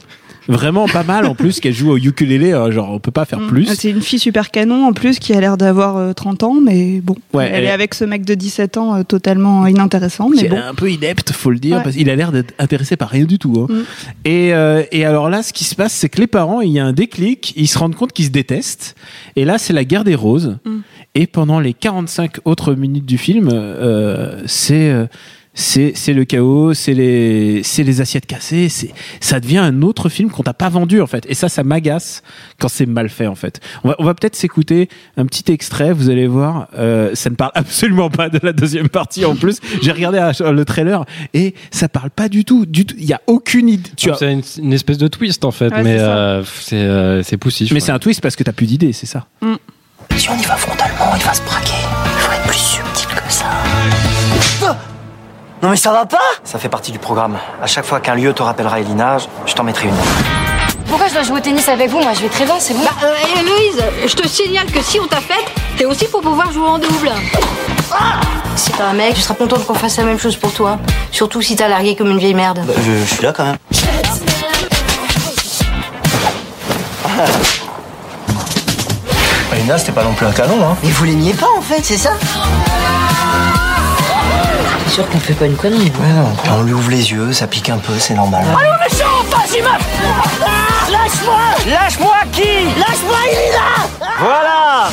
Vraiment 0.48 0.86
pas 0.86 1.02
mal 1.02 1.26
en 1.26 1.34
plus 1.34 1.58
qu'elle 1.58 1.74
joue 1.74 1.90
au 1.90 1.96
ukulélé, 1.98 2.52
euh, 2.52 2.70
genre 2.70 2.92
on 2.92 3.00
peut 3.00 3.10
pas 3.10 3.24
faire 3.24 3.40
Mm. 3.40 3.48
plus. 3.48 3.66
C'est 3.74 3.90
une 3.90 4.00
fille 4.00 4.20
super 4.20 4.52
canon 4.52 4.86
en 4.86 4.92
plus 4.92 5.18
qui 5.18 5.32
a 5.32 5.40
l'air 5.40 5.56
d'avoir 5.56 5.96
euh, 5.96 6.12
30 6.12 6.44
ans, 6.44 6.54
mais 6.62 7.00
bon. 7.00 7.16
Ouais, 7.32 7.46
elle, 7.48 7.54
elle 7.56 7.64
est 7.64 7.66
est- 7.66 7.70
avec 7.72 7.94
ce 7.94 8.04
mec 8.04 8.24
de 8.24 8.34
17 8.34 8.76
ans 8.76 8.94
euh, 8.94 9.02
totalement 9.02 9.66
inintéressant, 9.66 10.28
mais 10.28 10.36
qui 10.36 10.46
bon. 10.48 10.54
est 10.54 10.60
un 10.60 10.74
peu 10.74 10.88
inepte, 10.88 11.32
faut 11.32 11.50
le 11.50 11.58
dire, 11.58 11.78
Ouais. 11.78 11.82
parce 11.82 11.96
qu'il 11.96 12.08
a 12.10 12.14
l'air 12.14 12.30
d'être 12.30 12.54
intéressé 12.60 12.94
par 12.96 13.08
rien 13.08 13.24
du 13.24 13.40
tout. 13.40 13.66
hein. 13.68 13.72
Mm. 13.74 13.82
Et, 14.24 14.54
euh, 14.54 14.84
et 14.92 15.04
alors 15.04 15.30
là, 15.30 15.42
ce 15.42 15.52
qui 15.52 15.64
se 15.64 15.74
passe, 15.74 15.92
c'est 15.92 16.08
que 16.08 16.20
les 16.20 16.28
parents, 16.28 16.60
il 16.60 16.70
y 16.70 16.78
a 16.78 16.84
un 16.86 16.92
déclic, 16.92 17.52
ils 17.56 17.66
se 17.66 17.76
rendent 17.76 17.96
compte 17.96 18.12
qu'ils 18.12 18.26
se 18.26 18.30
détestent. 18.30 18.94
Et 19.34 19.44
là, 19.44 19.58
c'est 19.58 19.72
la 19.72 19.84
guerre 19.84 20.04
des 20.04 20.14
roses. 20.14 20.58
Mm. 20.64 20.76
Et 21.16 21.26
pendant 21.26 21.58
les 21.58 21.72
45 21.74 22.36
autres 22.44 22.72
minutes 22.74 23.06
du 23.06 23.18
film, 23.18 23.48
euh, 23.52 24.42
c'est 24.46 24.90
euh, 24.90 25.06
c'est 25.56 25.92
c'est 25.94 26.12
le 26.12 26.24
chaos, 26.24 26.74
c'est 26.74 26.92
les 26.92 27.62
c'est 27.64 27.82
les 27.82 28.00
assiettes 28.02 28.26
cassées, 28.26 28.68
c'est 28.68 28.92
ça 29.20 29.40
devient 29.40 29.58
un 29.58 29.80
autre 29.80 30.10
film 30.10 30.30
qu'on 30.30 30.42
t'a 30.42 30.52
pas 30.52 30.68
vendu 30.68 31.00
en 31.00 31.06
fait. 31.06 31.24
Et 31.28 31.34
ça, 31.34 31.48
ça 31.48 31.64
m'agace 31.64 32.22
quand 32.60 32.68
c'est 32.68 32.84
mal 32.84 33.08
fait 33.08 33.26
en 33.26 33.34
fait. 33.34 33.60
On 33.82 33.88
va 33.88 33.96
on 33.98 34.04
va 34.04 34.14
peut-être 34.14 34.36
s'écouter 34.36 34.90
un 35.16 35.24
petit 35.24 35.50
extrait. 35.50 35.92
Vous 35.92 36.10
allez 36.10 36.26
voir, 36.26 36.68
euh, 36.78 37.14
ça 37.14 37.30
ne 37.30 37.36
parle 37.36 37.52
absolument 37.54 38.10
pas 38.10 38.28
de 38.28 38.38
la 38.42 38.52
deuxième 38.52 38.90
partie 38.90 39.25
en 39.25 39.34
plus. 39.34 39.60
J'ai 39.80 39.92
regardé 39.92 40.18
le 40.18 40.64
trailer 40.64 41.04
et 41.32 41.54
ça 41.70 41.88
parle 41.88 42.10
pas 42.10 42.28
du 42.28 42.44
tout, 42.44 42.66
du 42.66 42.84
tout. 42.84 42.94
Il 42.98 43.06
y 43.06 43.14
a 43.14 43.22
aucune 43.26 43.70
idée. 43.70 43.90
Tu 43.96 44.10
as... 44.10 44.16
C'est 44.16 44.32
une, 44.32 44.42
une 44.58 44.72
espèce 44.75 44.98
de 44.98 45.08
twist 45.08 45.44
en 45.44 45.52
fait, 45.52 45.72
Ouais, 45.72 45.82
mais 45.82 45.96
c'est 45.96 46.04
euh, 46.04 46.44
c'est 46.44 46.76
euh, 46.76 47.22
c'est 47.22 47.38
poussif. 47.38 47.70
Mais 47.70 47.76
ouais. 47.76 47.80
c'est 47.80 47.92
un 47.92 47.98
twist 47.98 48.20
parce 48.20 48.36
que 48.36 48.44
t'as 48.44 48.52
plus 48.52 48.66
d'idées, 48.66 48.92
c'est 48.92 49.06
ça. 49.06 49.26
Si 50.16 50.30
on 50.30 50.36
y 50.36 50.44
va 50.44 50.56
frontalement, 50.56 51.14
il 51.16 51.22
va 51.22 51.32
se 51.32 51.42
braquer. 51.42 51.95
Non 55.62 55.70
mais 55.70 55.76
ça 55.76 55.90
va 55.92 56.04
pas 56.06 56.18
Ça 56.44 56.58
fait 56.58 56.68
partie 56.68 56.92
du 56.92 56.98
programme. 56.98 57.38
À 57.62 57.66
chaque 57.66 57.84
fois 57.86 58.00
qu'un 58.00 58.14
lieu 58.14 58.32
te 58.32 58.42
rappellera 58.42 58.80
Elina, 58.80 59.18
je- 59.18 59.26
je 59.46 59.54
t'en 59.54 59.62
mettrai 59.64 59.88
une. 59.88 59.94
Pourquoi 60.88 61.08
je 61.08 61.14
dois 61.14 61.22
jouer 61.22 61.38
au 61.38 61.40
tennis 61.40 61.68
avec 61.68 61.90
vous 61.90 62.00
Moi, 62.00 62.12
je 62.14 62.20
vais 62.20 62.28
très 62.28 62.44
bien, 62.44 62.54
c'est 62.60 62.75
bon. 62.75 62.84
Bah, 62.84 62.90
euh, 63.04 63.40
Héloïse, 63.40 63.82
je 64.06 64.14
te 64.14 64.28
signale 64.28 64.66
que 64.70 64.80
si 64.82 65.00
on 65.00 65.06
t'a 65.06 65.16
fait, 65.20 65.44
t'es 65.76 65.84
aussi 65.84 66.06
pour 66.06 66.20
pouvoir 66.20 66.52
jouer 66.52 66.68
en 66.68 66.78
double. 66.78 67.10
Si 68.54 68.70
t'es 68.70 68.82
un 68.82 68.92
mec, 68.92 69.16
je 69.16 69.20
serais 69.22 69.34
contente 69.34 69.66
qu'on 69.66 69.75
fasse 69.75 69.96
la 69.96 70.04
même 70.04 70.18
chose 70.18 70.36
pour 70.36 70.52
toi. 70.52 70.78
Surtout 71.10 71.42
si 71.42 71.56
t'as 71.56 71.68
largué 71.68 71.96
comme 71.96 72.10
une 72.10 72.18
vieille 72.18 72.34
merde. 72.34 72.60
Bah, 72.66 72.75
je, 72.84 72.92
je 73.04 73.14
suis 73.14 73.22
là 73.22 73.32
quand 73.32 73.44
même. 73.44 73.56
Elina, 79.52 79.78
c'était 79.78 79.92
pas 79.92 80.04
non 80.04 80.12
plus 80.12 80.26
un 80.26 80.32
canon, 80.32 80.56
hein. 80.62 80.76
Mais 80.82 80.90
vous 80.90 81.04
l'aimiez 81.04 81.32
pas 81.34 81.46
en 81.56 81.62
fait, 81.62 81.80
c'est 81.82 81.96
ça 81.96 82.10
T'es 84.87 84.93
sûr 84.93 85.09
qu'on 85.11 85.19
fait 85.19 85.35
pas 85.35 85.47
une 85.47 85.57
connerie 85.57 85.93
Ouais, 86.00 86.12
non. 86.12 86.33
On 86.59 86.62
lui 86.62 86.73
ouvre 86.73 86.90
les 86.90 87.11
yeux, 87.11 87.33
ça 87.33 87.47
pique 87.49 87.69
un 87.71 87.78
peu, 87.78 87.93
c'est 87.99 88.14
normal. 88.14 88.45
Lâche-moi 90.90 91.40
Lâche-moi 91.66 92.14
qui? 92.33 92.64
Lâche-moi, 92.78 93.16
Elina 93.31 94.09
Voilà 94.19 94.88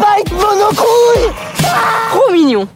Pas 0.00 0.12
avec 0.14 0.30
monocouille 0.32 1.34
Trop 2.10 2.32
mignon. 2.32 2.66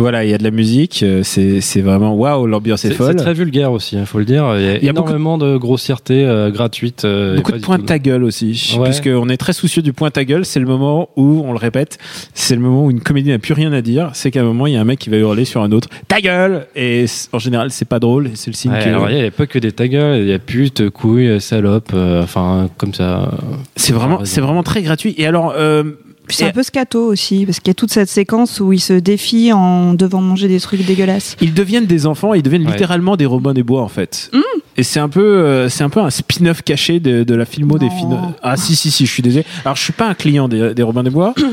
Voilà, 0.00 0.24
il 0.24 0.30
y 0.30 0.34
a 0.34 0.38
de 0.38 0.44
la 0.44 0.52
musique, 0.52 1.02
euh, 1.02 1.22
c'est 1.24 1.60
c'est 1.60 1.80
vraiment 1.80 2.14
waouh, 2.14 2.46
l'ambiance 2.46 2.84
est 2.84 2.88
C'est 2.88 2.94
c'est 2.94 2.98
folle. 2.98 3.16
très 3.16 3.34
vulgaire 3.34 3.72
aussi, 3.72 3.96
il 3.96 4.06
faut 4.06 4.20
le 4.20 4.24
dire. 4.24 4.54
Il 4.56 4.64
y 4.64 4.68
a, 4.68 4.76
Il 4.78 4.84
y 4.84 4.88
a 4.88 4.92
beaucoup- 4.92 5.08
énormément 5.08 5.38
de 5.38 5.56
grossièreté 5.56 6.24
euh, 6.24 6.50
gratuite. 6.52 7.04
euh, 7.04 7.34
Beaucoup 7.36 7.50
de 7.50 7.58
points 7.58 7.80
à 7.88 7.98
gueule 7.98 8.22
aussi, 8.22 8.76
Ouais. 8.78 8.84
puisqu'on 8.84 9.28
est 9.28 9.36
très 9.36 9.52
soucieux 9.52 9.82
du 9.82 9.92
point 9.92 10.10
à 10.14 10.24
gueule. 10.24 10.44
C'est 10.44 10.60
le 10.60 10.66
moment 10.66 11.08
où, 11.16 11.42
on 11.44 11.50
le 11.50 11.58
répète, 11.58 11.98
c'est 12.32 12.54
le 12.54 12.60
moment 12.60 12.84
où 12.84 12.90
une 12.92 13.00
comédie 13.00 13.30
n'a 13.30 13.40
plus 13.40 13.54
rien 13.54 13.72
à 13.72 13.80
dire. 13.82 14.10
C'est 14.14 14.30
qu'à 14.30 14.40
un 14.42 14.44
moment, 14.44 14.68
il 14.68 14.74
y 14.74 14.76
a 14.76 14.80
un 14.80 14.84
mec 14.84 15.00
qui 15.00 15.10
va 15.10 15.16
hurler 15.16 15.44
sur 15.44 15.62
un 15.62 15.72
autre 15.72 15.88
ta 16.06 16.20
gueule 16.20 16.66
Et 16.76 17.06
en 17.32 17.40
général, 17.40 17.72
c'est 17.72 17.88
pas 17.88 17.98
drôle, 17.98 18.30
c'est 18.34 18.50
le 18.52 18.56
signe 18.56 18.70
Ouais, 18.70 18.82
alors, 18.84 19.10
il 19.10 19.16
n'y 19.16 19.24
a 19.26 19.30
pas 19.32 19.46
que 19.48 19.58
des 19.58 19.72
ta 19.72 19.88
gueule, 19.88 20.20
il 20.22 20.28
y 20.28 20.32
a 20.32 20.38
pute, 20.38 20.90
couille, 20.90 21.40
salope, 21.40 21.90
euh, 21.92 22.22
enfin, 22.22 22.70
comme 22.78 22.94
ça. 22.94 23.32
c'est 23.74 23.92
vraiment, 23.92 24.20
c'est 24.24 24.40
vraiment 24.40 24.62
très 24.62 24.82
gratuit. 24.82 25.14
Et 25.18 25.26
alors, 25.26 25.52
euh, 25.56 25.82
C'est 26.30 26.44
un 26.46 26.52
peu 26.52 26.62
scato 26.62 27.04
aussi, 27.06 27.44
parce 27.46 27.58
qu'il 27.60 27.68
y 27.68 27.70
a 27.72 27.74
toute 27.74 27.90
cette 27.92 28.08
séquence 28.08 28.60
où 28.60 28.72
ils 28.72 28.80
se 28.80 28.92
défient 28.92 29.52
en 29.52 29.94
devant 29.94 30.20
manger 30.20 30.48
des 30.48 30.60
trucs 30.60 30.84
dégueulasses. 30.84 31.36
ils 31.40 31.54
deviennent 31.54 31.86
des 31.86 32.06
enfants, 32.06 32.34
ils 32.34 32.42
deviennent 32.42 32.64
Ouais. 32.66 32.72
littéralement 32.72 33.16
des 33.16 33.26
Robins 33.26 33.54
des 33.54 33.62
Bois 33.62 33.82
en 33.82 33.88
fait. 33.88 34.30
Mm. 34.32 34.38
Et 34.76 34.82
c'est 34.84 35.00
un 35.00 35.08
peu, 35.08 35.20
euh, 35.24 35.68
c'est 35.68 35.82
un 35.84 35.88
peu 35.90 36.00
un 36.00 36.10
spin-off 36.10 36.62
caché 36.62 37.00
de, 37.00 37.24
de 37.24 37.34
la 37.34 37.44
filmo 37.44 37.78
des 37.78 37.90
films. 37.90 38.16
Ah 38.42 38.56
si 38.56 38.76
si 38.76 38.90
si, 38.90 39.06
je 39.06 39.10
suis 39.12 39.22
désolé. 39.22 39.44
Alors 39.64 39.76
je 39.76 39.82
suis 39.82 39.92
pas 39.92 40.06
un 40.06 40.14
client 40.14 40.48
des, 40.48 40.72
des 40.74 40.82
Robins 40.82 41.02
des 41.02 41.10
Bois. 41.10 41.34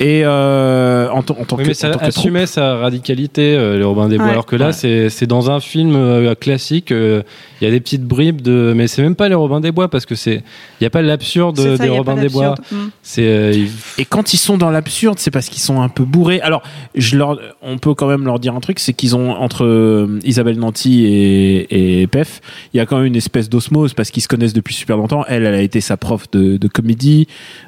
Et 0.00 0.22
euh, 0.24 1.08
en, 1.10 1.22
tant- 1.22 1.36
en 1.40 1.44
tant 1.44 1.56
Oui, 1.56 1.62
que, 1.64 1.68
mais 1.68 1.74
ça 1.74 1.88
en 1.88 1.92
tant 1.92 1.98
que 1.98 2.04
troupe, 2.04 2.18
assumait 2.18 2.46
sa 2.46 2.76
radicalité, 2.76 3.56
euh, 3.56 3.76
les 3.76 3.82
Robins 3.84 4.08
des 4.08 4.16
Bois. 4.16 4.26
Ouais. 4.26 4.32
Alors 4.32 4.46
que 4.46 4.54
là, 4.56 4.66
Ouais. 4.66 4.72
c'est 4.72 5.08
c'est 5.10 5.26
dans 5.26 5.50
un 5.50 5.60
film 5.60 5.94
euh, 5.96 6.34
classique. 6.34 6.92
euh, 6.92 7.22
Il 7.60 7.64
y 7.64 7.66
a 7.66 7.70
des 7.72 7.80
petites 7.80 8.04
bribes 8.04 8.40
de, 8.40 8.72
mais 8.76 8.86
c'est 8.86 9.02
même 9.02 9.16
pas 9.16 9.28
les 9.28 9.34
Robins 9.34 9.58
des 9.60 9.72
Bois 9.72 9.88
parce 9.88 10.06
que 10.06 10.14
c'est, 10.14 10.42
il 10.80 10.84
y 10.84 10.86
a 10.86 10.90
pas 10.90 11.02
l'absurde 11.02 11.56
des 11.56 11.76
pas 12.04 12.14
des 12.14 12.28
Bois. 12.28 12.54
Mm. 12.70 12.76
C'est, 13.02 13.26
euh, 13.26 13.52
ils- 13.52 13.70
Et 14.00 14.04
quand 14.04 14.32
ils 14.32 14.36
sont 14.36 14.56
dans 14.56 14.70
l'absurde, 14.70 15.18
c'est 15.18 15.32
parce 15.32 15.48
qu'ils 15.48 15.60
sont 15.62 15.82
un 15.82 15.88
peu 15.88 16.04
bourrés. 16.04 16.40
Alors, 16.42 16.62
je 16.94 17.16
leur, 17.16 17.36
on 17.60 17.78
peut 17.78 17.94
quand 17.94 18.06
même 18.06 18.24
leur 18.24 18.38
dire 18.38 18.54
un 18.54 18.60
truc, 18.60 18.78
c'est 18.78 18.92
qu'ils 18.92 19.16
ont 19.16 19.32
entre 19.32 19.64
euh, 19.64 20.20
Isabelle 20.22 20.58
Nanty 20.60 21.04
et, 21.06 22.02
et 22.02 22.06
Pef, 22.06 22.40
il 22.72 22.76
y 22.76 22.80
a 22.80 22.86
quand 22.86 22.98
même 22.98 23.06
une 23.06 23.16
espèce 23.16 23.48
d'osmose 23.48 23.92
parce 23.94 24.12
qu'ils 24.12 24.22
se 24.22 24.28
connaissent 24.28 24.52
depuis 24.52 24.74
super 24.74 24.96
longtemps. 24.96 25.24
Elle, 25.26 25.44
elle 25.44 25.54
a 25.54 25.60
été 25.62 25.80
sa 25.80 25.96
prof 25.96 26.30
de, 26.30 26.56
de 26.58 26.68
comédie. 26.68 27.26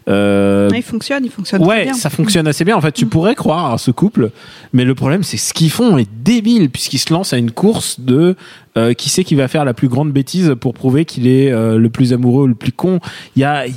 Euh, 0.09 0.69
Ah, 0.73 0.77
il 0.77 0.83
fonctionne, 0.85 1.25
il 1.25 1.31
fonctionne 1.33 1.61
très 1.63 1.69
Ouais, 1.69 1.85
bien. 1.85 1.95
ça 1.95 2.11
fonctionne 2.11 2.20
assez 2.47 2.65
bien. 2.65 2.77
En 2.77 2.81
fait, 2.81 2.93
tu 2.93 3.07
Mm. 3.07 3.09
pourrais 3.09 3.35
croire 3.35 3.73
à 3.73 3.79
ce 3.79 3.91
couple, 3.91 4.31
mais 4.73 4.85
le 4.85 4.95
problème, 4.95 5.23
c'est 5.23 5.37
ce 5.37 5.53
qu'ils 5.55 5.71
font 5.71 5.99
est 5.99 6.09
débile 6.23 6.71
puisqu'ils 6.71 6.99
se 6.99 7.13
lancent 7.13 7.33
à 7.33 7.39
une 7.39 7.51
course 7.51 8.01
de 8.01 8.37
euh, 8.77 8.93
qui 8.95 9.09
c'est 9.09 9.25
qui 9.25 9.35
va 9.35 9.49
faire 9.49 9.65
la 9.65 9.75
plus 9.75 9.89
grande 9.89 10.13
bêtise 10.13 10.55
pour 10.61 10.75
prouver 10.75 11.05
qu'il 11.05 11.27
est 11.27 11.51
euh, 11.51 11.77
le 11.79 11.91
plus 11.91 12.13
amoureux, 12.13 12.47
le 12.47 12.55
plus 12.55 12.73
con? 12.73 13.01
Il 13.37 13.41
y 13.43 13.45
a, 13.45 13.67
il- 13.67 13.73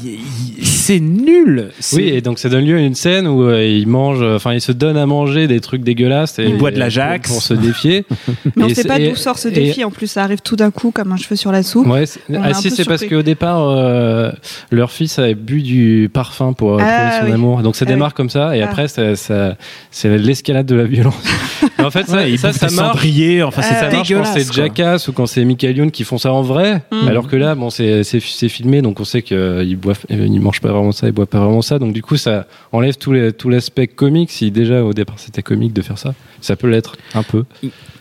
il- 0.59 0.65
c'est 0.65 0.99
nul. 0.99 1.69
Oui, 1.93 2.09
et 2.09 2.21
donc 2.21 2.37
ça 2.39 2.49
donne 2.49 2.65
lieu 2.65 2.77
à 2.77 2.81
une 2.81 2.93
scène 2.95 3.25
où 3.27 3.43
euh, 3.43 3.65
ils 3.65 3.87
mangent, 3.87 4.21
enfin 4.23 4.53
ils 4.53 4.61
se 4.61 4.71
donnent 4.71 4.97
à 4.97 5.05
manger 5.05 5.47
des 5.47 5.59
trucs 5.61 5.81
dégueulasses. 5.83 6.37
Et, 6.39 6.43
Ils 6.45 6.57
boivent 6.57 6.73
de 6.73 6.77
pour- 6.77 6.83
l'Ajax. 6.83 7.31
pour, 7.31 7.41
se 7.41 7.53
défier. 7.53 8.05
Mais 8.55 8.63
on 8.65 8.67
Et 8.67 8.75
sait 8.75 8.83
pas 8.83 8.99
d'où 8.99 9.15
sort 9.15 9.37
ce 9.39 9.47
et- 9.47 9.51
défi. 9.51 9.83
En 9.83 9.91
plus, 9.91 10.07
ça 10.07 10.23
arrive 10.23 10.41
tout 10.41 10.55
d'un 10.55 10.71
coup 10.71 10.91
comme 10.91 11.11
un 11.11 11.17
cheveu 11.17 11.35
sur 11.35 11.51
la 11.51 11.63
soupe. 11.63 11.87
Ouais, 11.87 12.03
ah 12.35 12.53
si, 12.53 12.69
c'est 12.69 12.85
parce 12.85 13.03
qu'au 13.05 13.21
départ, 13.23 13.67
euh, 13.69 14.31
leur 14.71 14.91
fils 14.91 15.17
avait 15.19 15.35
bu 15.35 15.61
du 15.61 16.09
parfum 16.13 16.53
pour 16.53 16.75
euh, 16.75 16.81
Ah, 16.81 17.19
son 17.21 17.25
oui. 17.27 17.31
amour. 17.31 17.61
Donc 17.61 17.75
ça 17.75 17.85
Ah, 17.87 17.91
démarre 17.91 18.13
comme 18.13 18.29
ça, 18.29 18.55
et 18.55 18.61
Ah. 18.61 18.65
après, 18.69 18.87
ça, 18.87 19.15
ça- 19.15 19.55
c'est 19.91 20.17
l'escalade 20.17 20.65
de 20.65 20.75
la 20.75 20.83
violence. 20.85 21.15
En 21.79 21.91
fait, 21.91 22.07
ça, 22.07 22.17
Ouais, 22.17 22.37
ça, 22.37 22.53
ça 22.53 22.69
marche. 22.69 23.05
Enfin, 23.43 23.61
c'est 23.61 23.73
Ça 23.75 23.89
marche 23.91 24.07
c'est 24.07 24.45
quoi. 24.45 24.53
Jackass 24.83 25.07
ou 25.07 25.13
quand 25.13 25.25
c'est 25.25 25.43
Michael 25.45 25.77
Youn 25.77 25.91
qui 25.91 26.03
font 26.03 26.17
ça 26.17 26.31
en 26.33 26.41
vrai, 26.41 26.83
Mm. 26.91 27.07
alors 27.07 27.27
que 27.27 27.35
là, 27.35 27.55
bon, 27.55 27.69
c'est 27.69 28.03
filmé, 28.49 28.81
donc 28.81 28.99
on 28.99 29.03
sait 29.05 29.21
qu'ils 29.21 29.77
boivent, 29.77 30.05
ils 30.09 30.39
mangent 30.41 30.61
pas 30.61 30.71
vraiment 30.71 30.91
ça, 30.91 31.07
ils 31.07 31.11
boivent 31.13 31.27
pas 31.27 31.39
vraiment 31.39 31.61
ça, 31.61 31.79
donc 31.79 31.93
du 31.93 32.01
coup, 32.01 32.17
ça 32.17 32.45
enlève 32.71 32.95
tout 32.97 33.49
l'aspect 33.49 33.87
comique. 33.87 34.31
Si 34.31 34.51
déjà 34.51 34.83
au 34.83 34.93
départ 34.93 35.19
c'était 35.19 35.41
comique 35.41 35.73
de 35.73 35.81
faire 35.81 35.97
ça, 35.97 36.13
ça 36.41 36.55
peut 36.55 36.67
l'être 36.69 36.95
un 37.13 37.23
peu. 37.23 37.43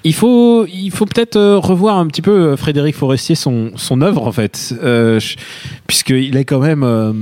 Il 0.04 0.14
faut, 0.14 0.66
il 0.66 0.90
faut 0.90 1.06
peut-être 1.06 1.36
euh, 1.36 1.58
revoir 1.58 1.96
un 1.98 2.06
petit 2.08 2.22
peu 2.22 2.32
euh, 2.32 2.56
Frédéric 2.56 2.96
Forestier 2.96 3.34
son 3.36 3.70
son 3.76 4.00
œuvre 4.02 4.26
en 4.26 4.32
fait, 4.32 4.74
euh, 4.82 5.20
puisqu'il 5.86 6.36
est 6.36 6.44
quand 6.44 6.60
même. 6.60 6.82
euh, 6.82 7.12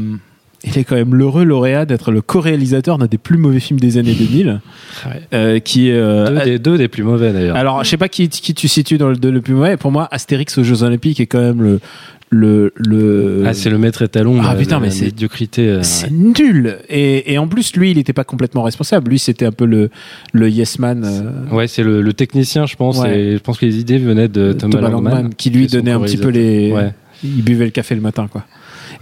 il 0.65 0.77
est 0.79 0.85
quand 0.85 0.95
même 0.97 1.15
l'heureux 1.15 1.45
lauréat 1.45 1.87
d'être 1.87 2.11
le 2.11 2.21
co-réalisateur 2.23 2.99
d'un 2.99 3.07
des 3.07 3.19
plus 3.19 3.39
mauvais 3.39 3.61
films 3.61 3.81
des 3.81 3.97
années 3.99 4.15
2000, 4.15 4.61
Ouais. 5.07 5.13
euh, 5.33 5.59
qui 5.59 5.89
est 5.89 5.95
euh, 5.95 6.29
Deux, 6.39 6.45
des, 6.45 6.59
deux 6.59 6.79
des 6.79 6.89
plus 6.89 7.03
mauvais 7.03 7.33
d'ailleurs. 7.33 7.57
Alors, 7.57 7.83
je 7.85 7.89
sais 7.89 7.97
pas 7.97 8.09
qui, 8.09 8.29
qui 8.29 8.55
tu 8.55 8.69
situes 8.69 8.99
dans 8.99 9.09
le, 9.09 9.17
de- 9.17 9.29
le 9.31 9.41
plus 9.41 9.55
mauvais. 9.55 9.77
Pour 9.77 9.91
moi, 9.93 10.09
Astérix 10.11 10.59
aux 10.59 10.63
Jeux 10.65 10.83
Olympiques 10.83 11.21
est 11.21 11.27
quand 11.27 11.41
même 11.41 11.63
le 11.63 11.81
le 12.33 12.73
le. 12.77 13.43
Ah, 13.45 13.55
c'est 13.55 13.71
le 13.71 13.79
maître 13.79 14.03
étalon 14.03 14.37
de 14.37 14.41
Ah, 14.45 14.53
la- 14.53 14.61
putain, 14.61 14.79
mais 14.79 14.91
c'est- 14.91 15.07
médiocrité. 15.07 15.67
euh, 15.69 15.83
c'est 15.83 16.13
nul. 16.13 16.77
Et, 16.89 17.33
et 17.33 17.39
en 17.39 17.49
plus, 17.49 17.75
lui, 17.75 17.91
il 17.91 17.97
n'était 17.97 18.13
pas 18.13 18.23
complètement 18.23 18.63
responsable. 18.63 19.11
Lui, 19.11 19.19
c'était 19.19 19.47
un 19.47 19.51
peu 19.53 19.65
le 19.67 19.91
le 20.33 20.49
yes 20.49 20.79
man. 20.79 21.03
euh, 21.05 21.55
Ouais, 21.57 21.67
c'est 21.67 21.83
le, 21.83 22.03
le 22.03 22.13
technicien, 22.13 22.67
je 22.67 22.77
pense. 22.77 22.99
Ouais. 22.99 23.19
Et 23.19 23.33
je 23.33 23.39
pense 23.39 23.59
que 23.59 23.67
les 23.67 23.79
idées 23.81 23.99
venaient 23.99 24.29
de 24.29 24.53
Thomas, 24.53 24.75
Thomas 24.77 24.89
Langman, 24.91 25.13
Langman, 25.15 25.35
qui 25.35 25.51
lui 25.51 25.67
donnait 25.67 25.91
un 25.91 26.01
petit 26.01 26.19
peu 26.19 26.29
les. 26.29 26.73
Il 27.25 27.43
buvait 27.43 27.65
le 27.67 27.71
café 27.73 27.95
le 27.97 28.01
matin, 28.01 28.29
quoi. 28.31 28.45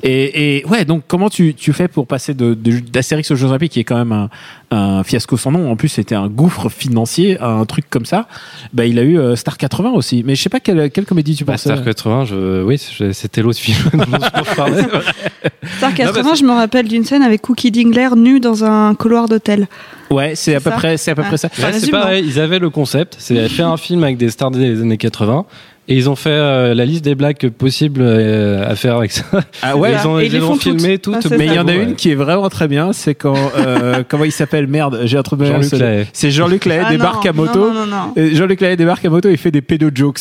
Et, 0.02 0.58
et 0.58 0.66
ouais, 0.66 0.84
donc 0.84 1.02
comment 1.08 1.28
tu, 1.28 1.54
tu 1.54 1.72
fais 1.72 1.88
pour 1.88 2.06
passer 2.06 2.32
de, 2.34 2.54
de- 2.54 2.78
d'Astérix 2.78 3.30
aux 3.30 3.36
Jeux 3.36 3.48
Olympiques, 3.48 3.72
qui 3.72 3.80
est 3.80 3.84
quand 3.84 3.96
même 3.96 4.12
un, 4.12 4.28
un 4.70 5.02
fiasco 5.02 5.36
sans 5.36 5.50
nom, 5.50 5.70
en 5.70 5.76
plus 5.76 5.88
c'était 5.88 6.14
un 6.14 6.28
gouffre 6.28 6.68
financier, 6.68 7.36
à 7.40 7.48
un 7.48 7.64
truc 7.64 7.86
comme 7.90 8.04
ça, 8.06 8.28
bah 8.72 8.84
il 8.86 8.98
a 8.98 9.02
eu 9.02 9.18
euh, 9.18 9.34
Star 9.34 9.56
80 9.58 9.90
aussi. 9.90 10.22
Mais 10.24 10.34
je 10.36 10.42
sais 10.42 10.48
pas 10.48 10.60
quelle, 10.60 10.90
quelle 10.90 11.04
comédie 11.04 11.34
tu 11.34 11.44
Bah, 11.44 11.54
pensais. 11.54 11.70
Star 11.70 11.82
80, 11.84 12.24
je... 12.26 12.62
oui, 12.62 12.78
c'était 13.12 13.42
l'autre 13.42 13.58
film 13.58 13.76
dont 13.92 14.04
je 14.44 14.54
parlais. 14.54 14.82
Star 15.78 15.92
80, 15.94 16.22
bah, 16.22 16.28
c'est- 16.32 16.40
je 16.40 16.44
me 16.44 16.52
rappelle 16.52 16.86
d'une 16.86 17.04
scène 17.04 17.22
avec 17.22 17.42
Cookie 17.42 17.70
Dingler 17.72 18.10
nu 18.16 18.40
dans 18.40 18.64
un 18.64 18.94
couloir 18.94 19.28
d'hôtel. 19.28 19.66
Ouais, 20.10 20.32
c'est 20.36 20.54
à 20.54 20.60
peu 20.60 20.70
ça 20.70 20.76
près, 20.76 20.96
c'est 20.96 21.10
à 21.10 21.14
peu 21.14 21.22
Ah. 21.24 21.28
près 21.28 21.36
ça. 21.36 21.50
Là, 21.58 21.72
c'est 21.72 21.90
pareil, 21.90 22.24
ils 22.26 22.40
avaient 22.40 22.58
le 22.58 22.70
concept, 22.70 23.16
c'est 23.18 23.48
faire 23.48 23.68
un 23.68 23.76
film 23.76 24.04
avec 24.04 24.16
des 24.16 24.30
stars 24.30 24.50
des 24.52 24.80
années 24.80 24.96
80. 24.96 25.44
Et 25.90 25.96
ils 25.96 26.10
ont 26.10 26.16
fait 26.16 26.28
euh, 26.30 26.74
la 26.74 26.84
liste 26.84 27.02
des 27.02 27.14
blagues 27.14 27.48
possibles 27.48 28.02
euh, 28.04 28.70
à 28.70 28.76
faire 28.76 28.96
avec 28.96 29.10
ça. 29.10 29.24
Ah 29.62 29.74
ouais. 29.74 29.92
Et 29.92 29.94
ils 29.94 30.06
ont, 30.06 30.18
Et 30.20 30.26
ils 30.26 30.32
les 30.32 30.38
les 30.40 30.44
ont 30.44 30.54
filmé 30.56 30.98
toutes. 30.98 31.20
toutes. 31.20 31.32
Ah, 31.32 31.36
Mais 31.38 31.46
il 31.46 31.54
y 31.54 31.58
en 31.58 31.66
a 31.66 31.72
Ouais. 31.72 31.82
une 31.82 31.94
qui 31.94 32.10
est 32.10 32.14
vraiment 32.14 32.48
très 32.50 32.68
bien, 32.68 32.92
c'est 32.92 33.14
quand 33.14 33.34
euh, 33.56 34.02
comment 34.08 34.24
il 34.24 34.32
s'appelle 34.32 34.66
merde, 34.66 35.00
j'ai 35.04 35.16
un 35.16 35.22
truc 35.22 35.40
de 35.40 35.46
Jean-Luc 35.46 35.64
c'est- 35.64 35.78
Lahaye. 35.78 36.06
C'est 36.12 36.30
Jean-Luc 36.30 36.66
Lahaye 36.66 36.82
Ah 36.84 36.90
débarque 36.90 37.24
non, 37.24 37.30
à 37.30 37.32
moto. 37.32 37.58
Non, 37.58 37.72
non, 37.74 37.86
non, 37.86 37.96
non. 38.14 38.22
Et 38.22 38.34
Jean-Luc 38.34 38.60
Lahaye 38.60 38.76
débarque 38.76 39.04
à 39.06 39.08
moto, 39.10 39.30
il 39.30 39.38
fait 39.38 39.50
des 39.50 39.62
pédo 39.62 39.88
jokes. 39.94 40.20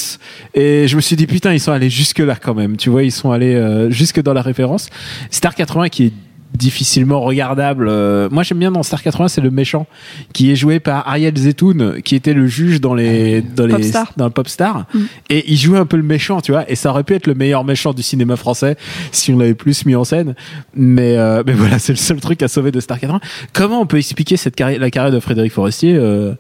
Et 0.53 0.87
je 0.87 0.95
me 0.95 1.01
suis 1.01 1.17
dit 1.17 1.27
putain, 1.27 1.51
ils 1.53 1.59
sont 1.59 1.73
allés 1.73 1.89
jusque 1.89 2.19
là 2.19 2.35
quand 2.41 2.53
même. 2.55 2.77
Tu 2.77 2.89
vois, 2.89 3.03
ils 3.03 3.11
sont 3.11 3.31
allés 3.31 3.55
euh, 3.55 3.89
jusque 3.89 4.21
dans 4.21 4.33
la 4.33 4.41
référence. 4.41 4.87
Star 5.31 5.53
80 5.53 5.89
qui 5.89 6.05
est 6.05 6.13
difficilement 6.53 7.21
regardable. 7.21 7.87
Euh, 7.89 8.29
moi 8.31 8.43
j'aime 8.43 8.59
bien 8.59 8.71
dans 8.71 8.83
Star 8.83 9.01
80, 9.01 9.27
c'est 9.27 9.41
le 9.41 9.51
méchant 9.51 9.87
qui 10.33 10.51
est 10.51 10.55
joué 10.55 10.79
par 10.79 11.07
Ariel 11.07 11.35
Zetoun 11.37 12.01
qui 12.01 12.15
était 12.15 12.33
le 12.33 12.47
juge 12.47 12.81
dans 12.81 12.93
les 12.93 13.41
dans 13.41 13.65
les 13.65 13.73
Popstar. 13.73 14.13
dans 14.17 14.25
le 14.25 14.31
Popstar 14.31 14.85
Mm. 14.93 14.99
et 15.29 15.51
il 15.51 15.57
jouait 15.57 15.77
un 15.77 15.85
peu 15.85 15.97
le 15.97 16.03
méchant, 16.03 16.41
tu 16.41 16.51
vois, 16.51 16.69
et 16.69 16.75
ça 16.75 16.89
aurait 16.89 17.03
pu 17.03 17.13
être 17.13 17.27
le 17.27 17.35
meilleur 17.35 17.63
méchant 17.63 17.93
du 17.93 18.03
cinéma 18.03 18.35
français 18.35 18.75
si 19.11 19.31
on 19.31 19.37
l'avait 19.37 19.53
plus 19.53 19.85
mis 19.85 19.95
en 19.95 20.03
scène. 20.03 20.35
Mais 20.75 21.17
euh, 21.17 21.43
mais 21.45 21.53
voilà, 21.53 21.79
c'est 21.79 21.93
le 21.93 21.97
seul 21.97 22.19
truc 22.19 22.41
à 22.43 22.47
sauver 22.47 22.71
de 22.71 22.79
Star 22.79 22.99
80. 22.99 23.19
Comment 23.53 23.81
on 23.81 23.85
peut 23.85 23.97
expliquer 23.97 24.37
cette 24.37 24.55
carrière, 24.55 24.79
la 24.79 24.91
carrière 24.91 25.13
de 25.13 25.19
Frédéric 25.19 25.51
Forestier, 25.51 25.95
euh, 25.95 26.33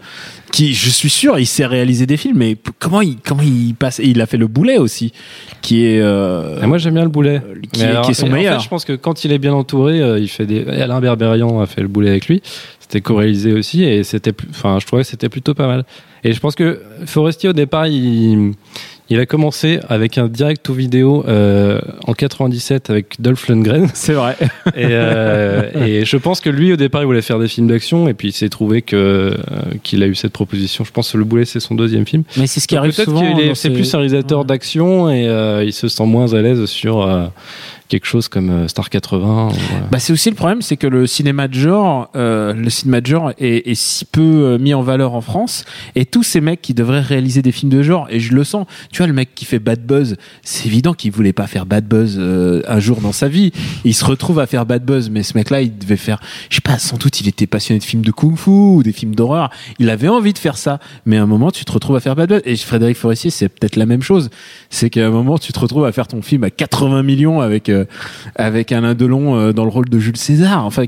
qui, 0.51 0.73
je 0.73 0.89
suis 0.89 1.09
sûr, 1.09 1.37
il 1.39 1.45
sait 1.45 1.65
réaliser 1.65 2.05
des 2.05 2.17
films, 2.17 2.37
mais 2.37 2.57
comment 2.79 3.01
il 3.01 3.17
comment 3.17 3.43
il 3.43 3.75
passe 3.75 3.99
et 3.99 4.05
Il 4.07 4.21
a 4.21 4.25
fait 4.25 4.37
le 4.37 4.47
Boulet 4.47 4.77
aussi, 4.77 5.11
qui 5.61 5.85
est 5.85 5.99
euh, 6.01 6.61
Et 6.61 6.65
moi 6.67 6.77
j'aime 6.77 6.93
bien 6.93 7.03
le 7.03 7.09
boulet. 7.09 7.41
qui, 7.73 7.81
Mais 7.81 7.85
est, 7.85 7.89
alors, 7.89 8.05
qui 8.05 8.11
est 8.11 8.13
son 8.13 8.27
en 8.27 8.31
meilleur. 8.31 8.57
fait, 8.57 8.63
je 8.63 8.69
pense 8.69 8.85
que 8.85 8.93
quand 8.93 9.25
il 9.25 9.31
est 9.31 9.39
bien 9.39 9.53
entouré, 9.53 10.01
euh, 10.01 10.19
il 10.19 10.27
fait 10.29 10.45
des. 10.45 10.65
Alain 10.67 10.99
Berberian 10.99 11.59
a 11.59 11.65
fait 11.65 11.81
le 11.81 11.87
boulet 11.87 12.09
avec 12.09 12.27
lui. 12.27 12.41
C'était 12.79 13.01
co-réalisé 13.01 13.51
aussi 13.51 13.83
et 13.83 14.03
c'était, 14.03 14.33
enfin, 14.49 14.77
je 14.79 14.85
trouvais 14.87 15.01
que 15.03 15.09
c'était 15.09 15.27
plutôt 15.29 15.53
pas 15.53 15.67
mal. 15.67 15.83
Et 16.23 16.31
je 16.31 16.39
pense 16.39 16.55
que 16.55 16.81
Forestier 17.05 17.49
au 17.49 17.53
départ, 17.53 17.87
il, 17.87 18.53
il 19.09 19.19
a 19.19 19.25
commencé 19.25 19.79
avec 19.87 20.17
un 20.17 20.27
direct 20.27 20.67
ou 20.69 20.73
vidéo 20.73 21.23
euh, 21.27 21.79
en 22.05 22.13
97 22.13 22.89
avec 22.89 23.15
Dolph 23.19 23.47
Lundgren. 23.47 23.87
C'est 23.93 24.13
vrai. 24.13 24.35
Et, 24.75 24.85
euh, 24.91 25.63
et 25.85 26.05
je 26.05 26.17
pense 26.17 26.41
que 26.41 26.49
lui, 26.49 26.73
au 26.73 26.75
départ, 26.75 27.01
il 27.01 27.05
voulait 27.05 27.21
faire 27.21 27.39
des 27.39 27.47
films 27.47 27.67
d'action, 27.67 28.07
et 28.07 28.13
puis 28.13 28.29
il 28.29 28.33
s'est 28.33 28.49
trouvé 28.49 28.81
que 28.81 28.95
euh, 28.95 29.33
qu'il 29.83 30.03
a 30.03 30.07
eu 30.07 30.15
cette 30.15 30.33
proposition. 30.33 30.83
Je 30.83 30.91
pense 30.91 31.11
que 31.11 31.17
Le 31.17 31.23
Boulet, 31.23 31.45
c'est 31.45 31.59
son 31.59 31.75
deuxième 31.75 32.05
film. 32.05 32.23
Mais 32.37 32.47
c'est 32.47 32.59
ce 32.59 32.67
qui 32.67 32.75
Donc 32.75 32.83
arrive 32.83 32.95
Peut-être 32.95 33.09
souvent. 33.09 33.21
qu'il 33.35 33.39
est, 33.39 33.55
c'est 33.55 33.69
ces- 33.69 33.73
plus 33.73 33.93
un 33.93 33.97
réalisateur 33.99 34.45
d'action, 34.45 35.09
et 35.09 35.27
euh, 35.27 35.63
il 35.65 35.73
se 35.73 35.87
sent 35.87 36.05
moins 36.05 36.33
à 36.33 36.41
l'aise 36.41 36.65
sur 36.65 37.01
euh, 37.01 37.27
quelque 37.87 38.05
chose 38.05 38.27
comme 38.27 38.49
euh, 38.49 38.67
Star 38.67 38.89
80. 38.89 39.47
ou, 39.47 39.51
euh, 39.51 39.53
Bah 39.91 39.99
c'est 39.99 40.13
aussi 40.13 40.29
le 40.29 40.35
problème, 40.35 40.61
c'est 40.61 40.77
que 40.77 40.87
le 40.87 41.07
cinéma 41.07 41.47
de 41.47 41.53
genre, 41.53 42.09
euh, 42.15 42.53
le 42.53 42.69
cinéma 42.69 43.01
de 43.01 43.07
genre 43.07 43.31
est, 43.37 43.69
est 43.69 43.75
si 43.75 44.05
peu 44.05 44.57
mis 44.57 44.73
en 44.73 44.81
valeur 44.81 45.13
en 45.13 45.21
France, 45.21 45.65
et 45.95 46.05
tous 46.05 46.23
ces 46.23 46.41
mecs 46.41 46.61
qui 46.61 46.73
devraient 46.73 47.01
réaliser 47.01 47.41
des 47.41 47.51
films 47.51 47.71
de 47.71 47.81
genre, 47.83 48.07
et 48.09 48.19
je 48.19 48.33
le 48.33 48.43
sens, 48.43 48.67
tu 48.91 48.97
vois 48.97 49.07
le 49.07 49.13
mec 49.13 49.29
qui 49.35 49.45
fait 49.45 49.59
Bad 49.59 49.85
Buzz, 49.85 50.17
c'est 50.43 50.65
évident 50.65 50.93
qu'il 50.93 51.11
voulait 51.11 51.33
pas 51.33 51.47
faire 51.47 51.65
Bad 51.65 51.85
Buzz 51.87 52.19
un 52.19 52.79
jour 52.79 53.01
dans 53.01 53.11
sa 53.11 53.27
vie, 53.27 53.51
il 53.85 53.93
se 53.93 54.05
retrouve 54.05 54.39
à 54.39 54.47
faire 54.47 54.65
Bad 54.65 54.83
Buzz, 54.83 55.09
mais 55.09 55.23
ce 55.23 55.37
mec-là 55.37 55.61
il 55.61 55.77
devait 55.77 55.97
faire, 55.97 56.19
je 56.49 56.55
sais 56.55 56.61
pas, 56.61 56.77
sans 56.77 56.97
doute 56.97 57.21
il 57.21 57.27
était 57.27 57.47
passionné 57.47 57.79
de 57.79 57.83
films 57.83 58.03
de 58.03 58.11
kung-fu 58.11 58.49
ou 58.49 58.83
des 58.83 58.91
films 58.91 59.15
d'horreur, 59.15 59.49
il 59.79 59.89
avait 59.89 60.09
envie 60.09 60.33
de 60.33 60.39
faire 60.39 60.57
ça, 60.57 60.79
mais 61.05 61.17
à 61.17 61.23
un 61.23 61.27
moment 61.27 61.51
tu 61.51 61.65
te 61.65 61.71
retrouves 61.71 61.95
à 61.95 61.99
faire 61.99 62.15
Bad 62.15 62.29
Buzz, 62.29 62.41
et 62.45 62.55
Frédéric 62.57 62.97
Forestier 62.97 63.29
c'est 63.29 63.49
peut-être 63.49 63.75
la 63.75 63.85
même 63.85 64.01
chose, 64.01 64.29
c'est 64.69 64.89
qu'à 64.89 65.07
un 65.07 65.11
moment 65.11 65.37
tu 65.37 65.53
te 65.53 65.59
retrouves 65.59 65.85
à 65.85 65.91
faire 65.91 66.07
ton 66.07 66.21
film 66.21 66.43
à 66.43 66.49
80 66.49 67.03
millions 67.03 67.41
avec 67.41 67.69
avec 68.35 68.71
Alain 68.71 68.93
Delon 68.93 69.37
euh, 69.37 69.51
dans 69.53 69.63
le 69.63 69.69
rôle 69.71 69.89
de 69.89 69.99
Jules 69.99 70.17
César. 70.17 70.65
Enfin, 70.65 70.83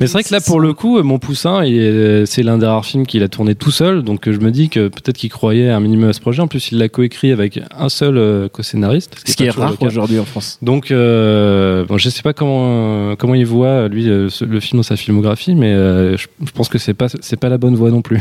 Mais 0.00 0.06
c'est 0.06 0.12
vrai 0.14 0.22
que 0.24 0.32
là, 0.32 0.40
pour 0.40 0.60
le 0.60 0.72
coup, 0.72 1.02
Mon 1.02 1.18
Poussin, 1.18 1.62
est- 1.62 2.24
c'est 2.26 2.42
l'un 2.42 2.58
des 2.58 2.66
rares 2.66 2.84
films 2.84 3.06
qu'il 3.06 3.22
a 3.22 3.28
tourné 3.28 3.54
tout 3.54 3.70
seul. 3.70 4.02
Donc 4.02 4.26
euh, 4.28 4.32
je 4.32 4.38
me 4.40 4.50
dis 4.50 4.68
que 4.68 4.88
peut-être 4.88 5.16
qu'il 5.16 5.30
croyait 5.30 5.70
un 5.70 5.80
minimum 5.80 6.10
à 6.10 6.12
ce 6.12 6.20
projet. 6.20 6.40
En 6.42 6.48
plus, 6.48 6.72
il 6.72 6.78
l'a 6.78 6.88
coécrit 6.88 7.32
avec 7.32 7.60
un 7.76 7.88
seul 7.88 8.16
euh, 8.16 8.48
co-scénariste. 8.48 9.16
ce 9.26 9.34
qui 9.36 9.44
est 9.44 9.50
rare 9.50 9.74
aujourd'hui 9.82 10.18
en 10.18 10.24
France. 10.24 10.58
Donc, 10.62 10.90
euh, 10.90 11.84
bon, 11.86 11.98
je 11.98 12.08
sais 12.08 12.22
pas 12.22 12.32
comment 12.32 13.14
comment 13.16 13.34
il 13.34 13.46
voit 13.46 13.88
lui 13.88 14.08
euh, 14.08 14.28
le 14.46 14.60
film 14.60 14.78
dans 14.78 14.82
sa 14.82 14.96
filmographie, 14.96 15.54
mais 15.54 15.72
euh, 15.72 16.16
je, 16.16 16.26
je 16.44 16.50
pense 16.52 16.68
que 16.68 16.78
c'est 16.78 16.94
pas 16.94 17.06
c'est 17.20 17.38
pas 17.38 17.48
la 17.48 17.58
bonne 17.58 17.74
voie 17.74 17.90
non 17.90 18.02
plus. 18.02 18.20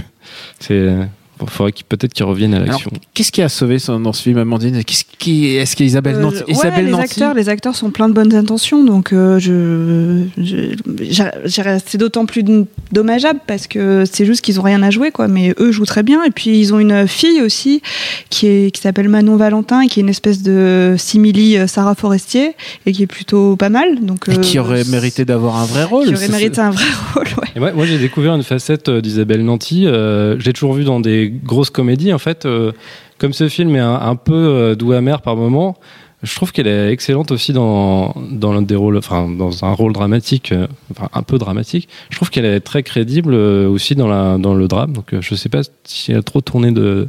C'est 0.60 0.90
bon, 1.40 1.46
faudrait 1.48 1.72
qu'il 1.72 1.86
peut-être 1.86 2.14
qu'il 2.14 2.26
revienne 2.26 2.54
à 2.54 2.60
l'action. 2.60 2.92
Qu'est-ce 3.14 3.32
qui 3.32 3.42
a 3.42 3.50
sauvé 3.50 3.80
son- 3.80 4.00
dans 4.00 4.14
ce 4.14 4.22
film, 4.24 4.38
Amandine 4.38 4.84
Qu'est-ce 4.84 5.04
qui 5.18 5.48
est-ce 5.56 5.76
qu'Isabelle 5.76 6.16
Euh, 6.16 6.22
Nanty 6.22 6.38
ouais, 6.38 6.44
Isabelle 6.50 6.86
les 6.86 6.92
Nanty 6.92 7.04
acteurs, 7.04 7.34
les 7.34 7.50
acteurs 7.50 7.76
sont 7.76 7.90
pleins 7.92 8.10
de 8.10 8.14
bonnes 8.14 8.34
intentions, 8.36 8.84
donc 8.84 9.14
euh, 9.14 9.40
je, 9.40 10.24
je- 10.38 10.76
j'ai- 11.10 11.24
j'ai- 11.46 11.78
c'est 11.86 11.98
d'autant 11.98 12.26
plus 12.26 12.44
dommageable 12.92 13.40
parce 13.48 13.68
que 13.68 14.04
c'est 14.12 14.26
juste 14.26 14.42
qu'ils 14.42 14.60
ont 14.60 14.64
rien 14.64 14.82
à 14.84 14.90
jouer, 14.90 15.12
quoi. 15.12 15.28
Mais 15.28 15.54
eux 15.60 15.72
jouent 15.72 15.86
très 15.86 16.04
bien, 16.04 16.24
et 16.24 16.32
puis 16.32 16.60
ils 16.60 16.74
ont 16.74 16.80
une 16.80 17.08
fille 17.08 17.42
aussi 17.42 17.82
qui 18.30 18.48
est 18.48 18.72
qui 18.72 18.82
s'appelle 18.82 19.10
Manon 19.10 19.36
Valentin, 19.38 19.82
et 19.82 19.88
qui 19.88 20.00
est 20.00 20.04
une 20.04 20.10
espèce 20.10 20.42
de 20.42 20.96
simili 20.98 21.58
euh, 21.58 21.68
Sarah 21.68 21.96
Forestier 21.96 22.52
et 22.86 22.92
qui 22.92 23.04
est 23.04 23.08
plutôt 23.08 23.56
pas 23.56 23.70
mal. 23.70 24.00
Donc 24.02 24.28
Et 24.28 24.32
euh, 24.34 24.38
qui 24.38 24.60
aurait 24.60 24.84
mérité 24.86 25.26
d'avoir 25.26 25.58
un 25.58 25.66
vrai 25.66 25.84
rôle. 25.84 26.06
qui 26.08 26.14
aurait 26.14 26.28
mérité 26.30 26.60
un 26.62 26.72
vrai 26.72 26.86
rôle. 27.16 27.26
Ouais. 27.38 27.48
Et 27.56 27.60
moi, 27.60 27.72
moi 27.74 27.86
j'ai 27.86 27.98
découvert 27.98 28.36
une 28.36 28.44
facette 28.44 28.90
euh, 28.90 29.02
d'Isabelle 29.02 29.44
Nanty. 29.44 29.86
Euh, 29.86 30.36
je 30.40 30.46
l'ai 30.46 30.54
toujours 30.54 30.74
vue 30.74 30.84
dans 30.84 31.00
des 31.00 31.29
grosses 31.32 31.70
comédies. 31.70 32.14
En 32.14 32.18
fait, 32.20 32.46
euh, 32.46 32.72
comme 33.18 33.34
ce 33.34 33.48
film 33.50 33.76
est 33.76 33.80
un, 33.80 33.96
un 33.96 34.16
peu 34.16 34.34
euh, 34.34 34.76
doux 34.76 34.94
amer 34.94 35.22
par 35.22 35.36
moment, 35.36 35.78
je 36.24 36.36
trouve 36.36 36.52
qu'elle 36.52 36.68
est 36.68 36.92
excellente 36.92 37.32
aussi 37.32 37.54
dans 37.54 38.14
dans 38.32 38.62
des 38.62 38.76
rôles, 38.76 38.98
enfin 38.98 39.28
dans 39.30 39.64
un 39.64 39.72
rôle 39.72 39.94
dramatique, 39.94 40.52
euh, 40.52 40.68
enfin 40.92 41.08
un 41.14 41.24
peu 41.24 41.38
dramatique. 41.38 41.88
Je 42.10 42.18
trouve 42.18 42.30
qu'elle 42.30 42.46
est 42.46 42.60
très 42.60 42.84
crédible 42.84 43.34
euh, 43.34 43.70
aussi 43.70 43.96
dans 43.96 44.08
la 44.08 44.38
dans 44.38 44.54
le 44.54 44.68
drame. 44.68 44.92
Donc 44.94 45.14
euh, 45.14 45.22
je 45.22 45.36
sais 45.36 45.50
pas 45.50 45.62
si 45.86 46.12
elle 46.12 46.18
a 46.18 46.24
trop 46.24 46.42
tourné 46.42 46.72
de 46.72 47.08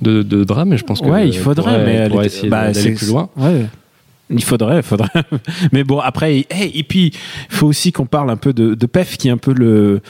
de, 0.00 0.22
de 0.22 0.44
drame, 0.44 0.68
mais 0.70 0.76
je 0.78 0.84
pense 0.84 1.00
que 1.00 1.06
Ouais, 1.06 1.28
il 1.28 1.36
faudrait, 1.36 1.72
pourrait- 1.72 1.84
mais 1.84 1.92
elle 1.94 2.14
était- 2.14 2.26
essayer 2.26 2.48
bah, 2.48 2.70
d'aller 2.72 2.92
plus 2.94 3.08
loin. 3.08 3.28
Ouais. 3.36 3.66
Il 4.30 4.44
faudrait, 4.44 4.76
il 4.78 4.82
faudrait. 4.82 5.08
Mais 5.72 5.84
bon, 5.84 6.00
après, 6.00 6.46
hey, 6.50 6.70
et 6.74 6.82
puis, 6.82 7.12
il 7.50 7.54
faut 7.54 7.66
aussi 7.66 7.92
qu'on 7.92 8.04
parle 8.06 8.30
un 8.30 8.36
peu 8.36 8.52
de, 8.52 8.74
de 8.74 8.86
PEF, 8.86 9.16
qui 9.16 9.28
est 9.28 9.30
un 9.30 9.38
peu 9.38 9.54
le, 9.54 10.00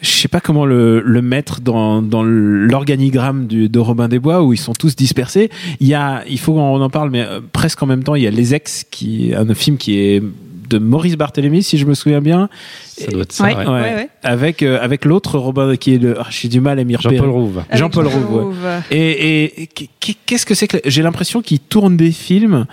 je 0.00 0.08
sais 0.10 0.28
pas 0.28 0.40
comment 0.40 0.64
le, 0.64 1.00
le 1.00 1.22
mettre 1.22 1.60
dans, 1.60 2.00
dans 2.02 2.22
l'organigramme 2.22 3.46
du- 3.46 3.68
de 3.68 3.78
Robin 3.78 4.08
des 4.08 4.18
Bois, 4.18 4.42
où 4.42 4.52
ils 4.52 4.58
sont 4.58 4.72
tous 4.74 4.94
dispersés. 4.96 5.50
Il 5.80 5.88
y 5.88 5.94
a, 5.94 6.22
il 6.28 6.38
faut 6.38 6.52
qu'on 6.54 6.80
en 6.80 6.90
parle, 6.90 7.10
mais 7.10 7.22
euh, 7.22 7.40
presque 7.52 7.82
en 7.82 7.86
même 7.86 8.02
temps, 8.04 8.14
il 8.14 8.22
y 8.22 8.26
a 8.26 8.30
Les 8.30 8.54
Ex, 8.54 8.84
qui 8.90 9.30
est 9.30 9.34
un 9.34 9.54
film 9.54 9.76
qui 9.76 9.98
est 9.98 10.22
de 10.70 10.78
Maurice 10.78 11.16
Barthélémy, 11.16 11.62
si 11.62 11.76
je 11.76 11.84
me 11.84 11.92
souviens 11.94 12.22
bien. 12.22 12.48
Ça 12.86 13.06
doit 13.10 13.22
être 13.22 13.32
ça. 13.32 13.44
Ouais. 13.44 13.54
ouais. 13.56 13.64
Ouais. 13.66 13.80
ouais. 13.80 14.08
Avec, 14.22 14.62
euh, 14.62 14.78
avec 14.80 15.04
l'autre 15.04 15.38
Robin, 15.38 15.76
qui 15.76 15.94
est 15.94 15.98
le, 15.98 16.18
ah, 16.18 16.26
j'ai 16.30 16.48
du 16.48 16.60
mal 16.60 16.78
à 16.78 16.84
m'y 16.84 16.96
repérer. 16.96 17.16
Jean-Paul 17.16 17.30
Rouve. 17.30 17.62
Jean-Paul 17.72 18.06
Rouve. 18.06 18.54
Et, 18.90 19.62
et 19.62 19.66
qu- 19.66 20.14
qu'est-ce 20.24 20.46
que 20.46 20.54
c'est 20.54 20.66
que 20.66 20.78
j'ai 20.86 21.02
l'impression 21.02 21.42
qu'il 21.42 21.58
tourne 21.60 21.96
des 21.98 22.12
films 22.12 22.64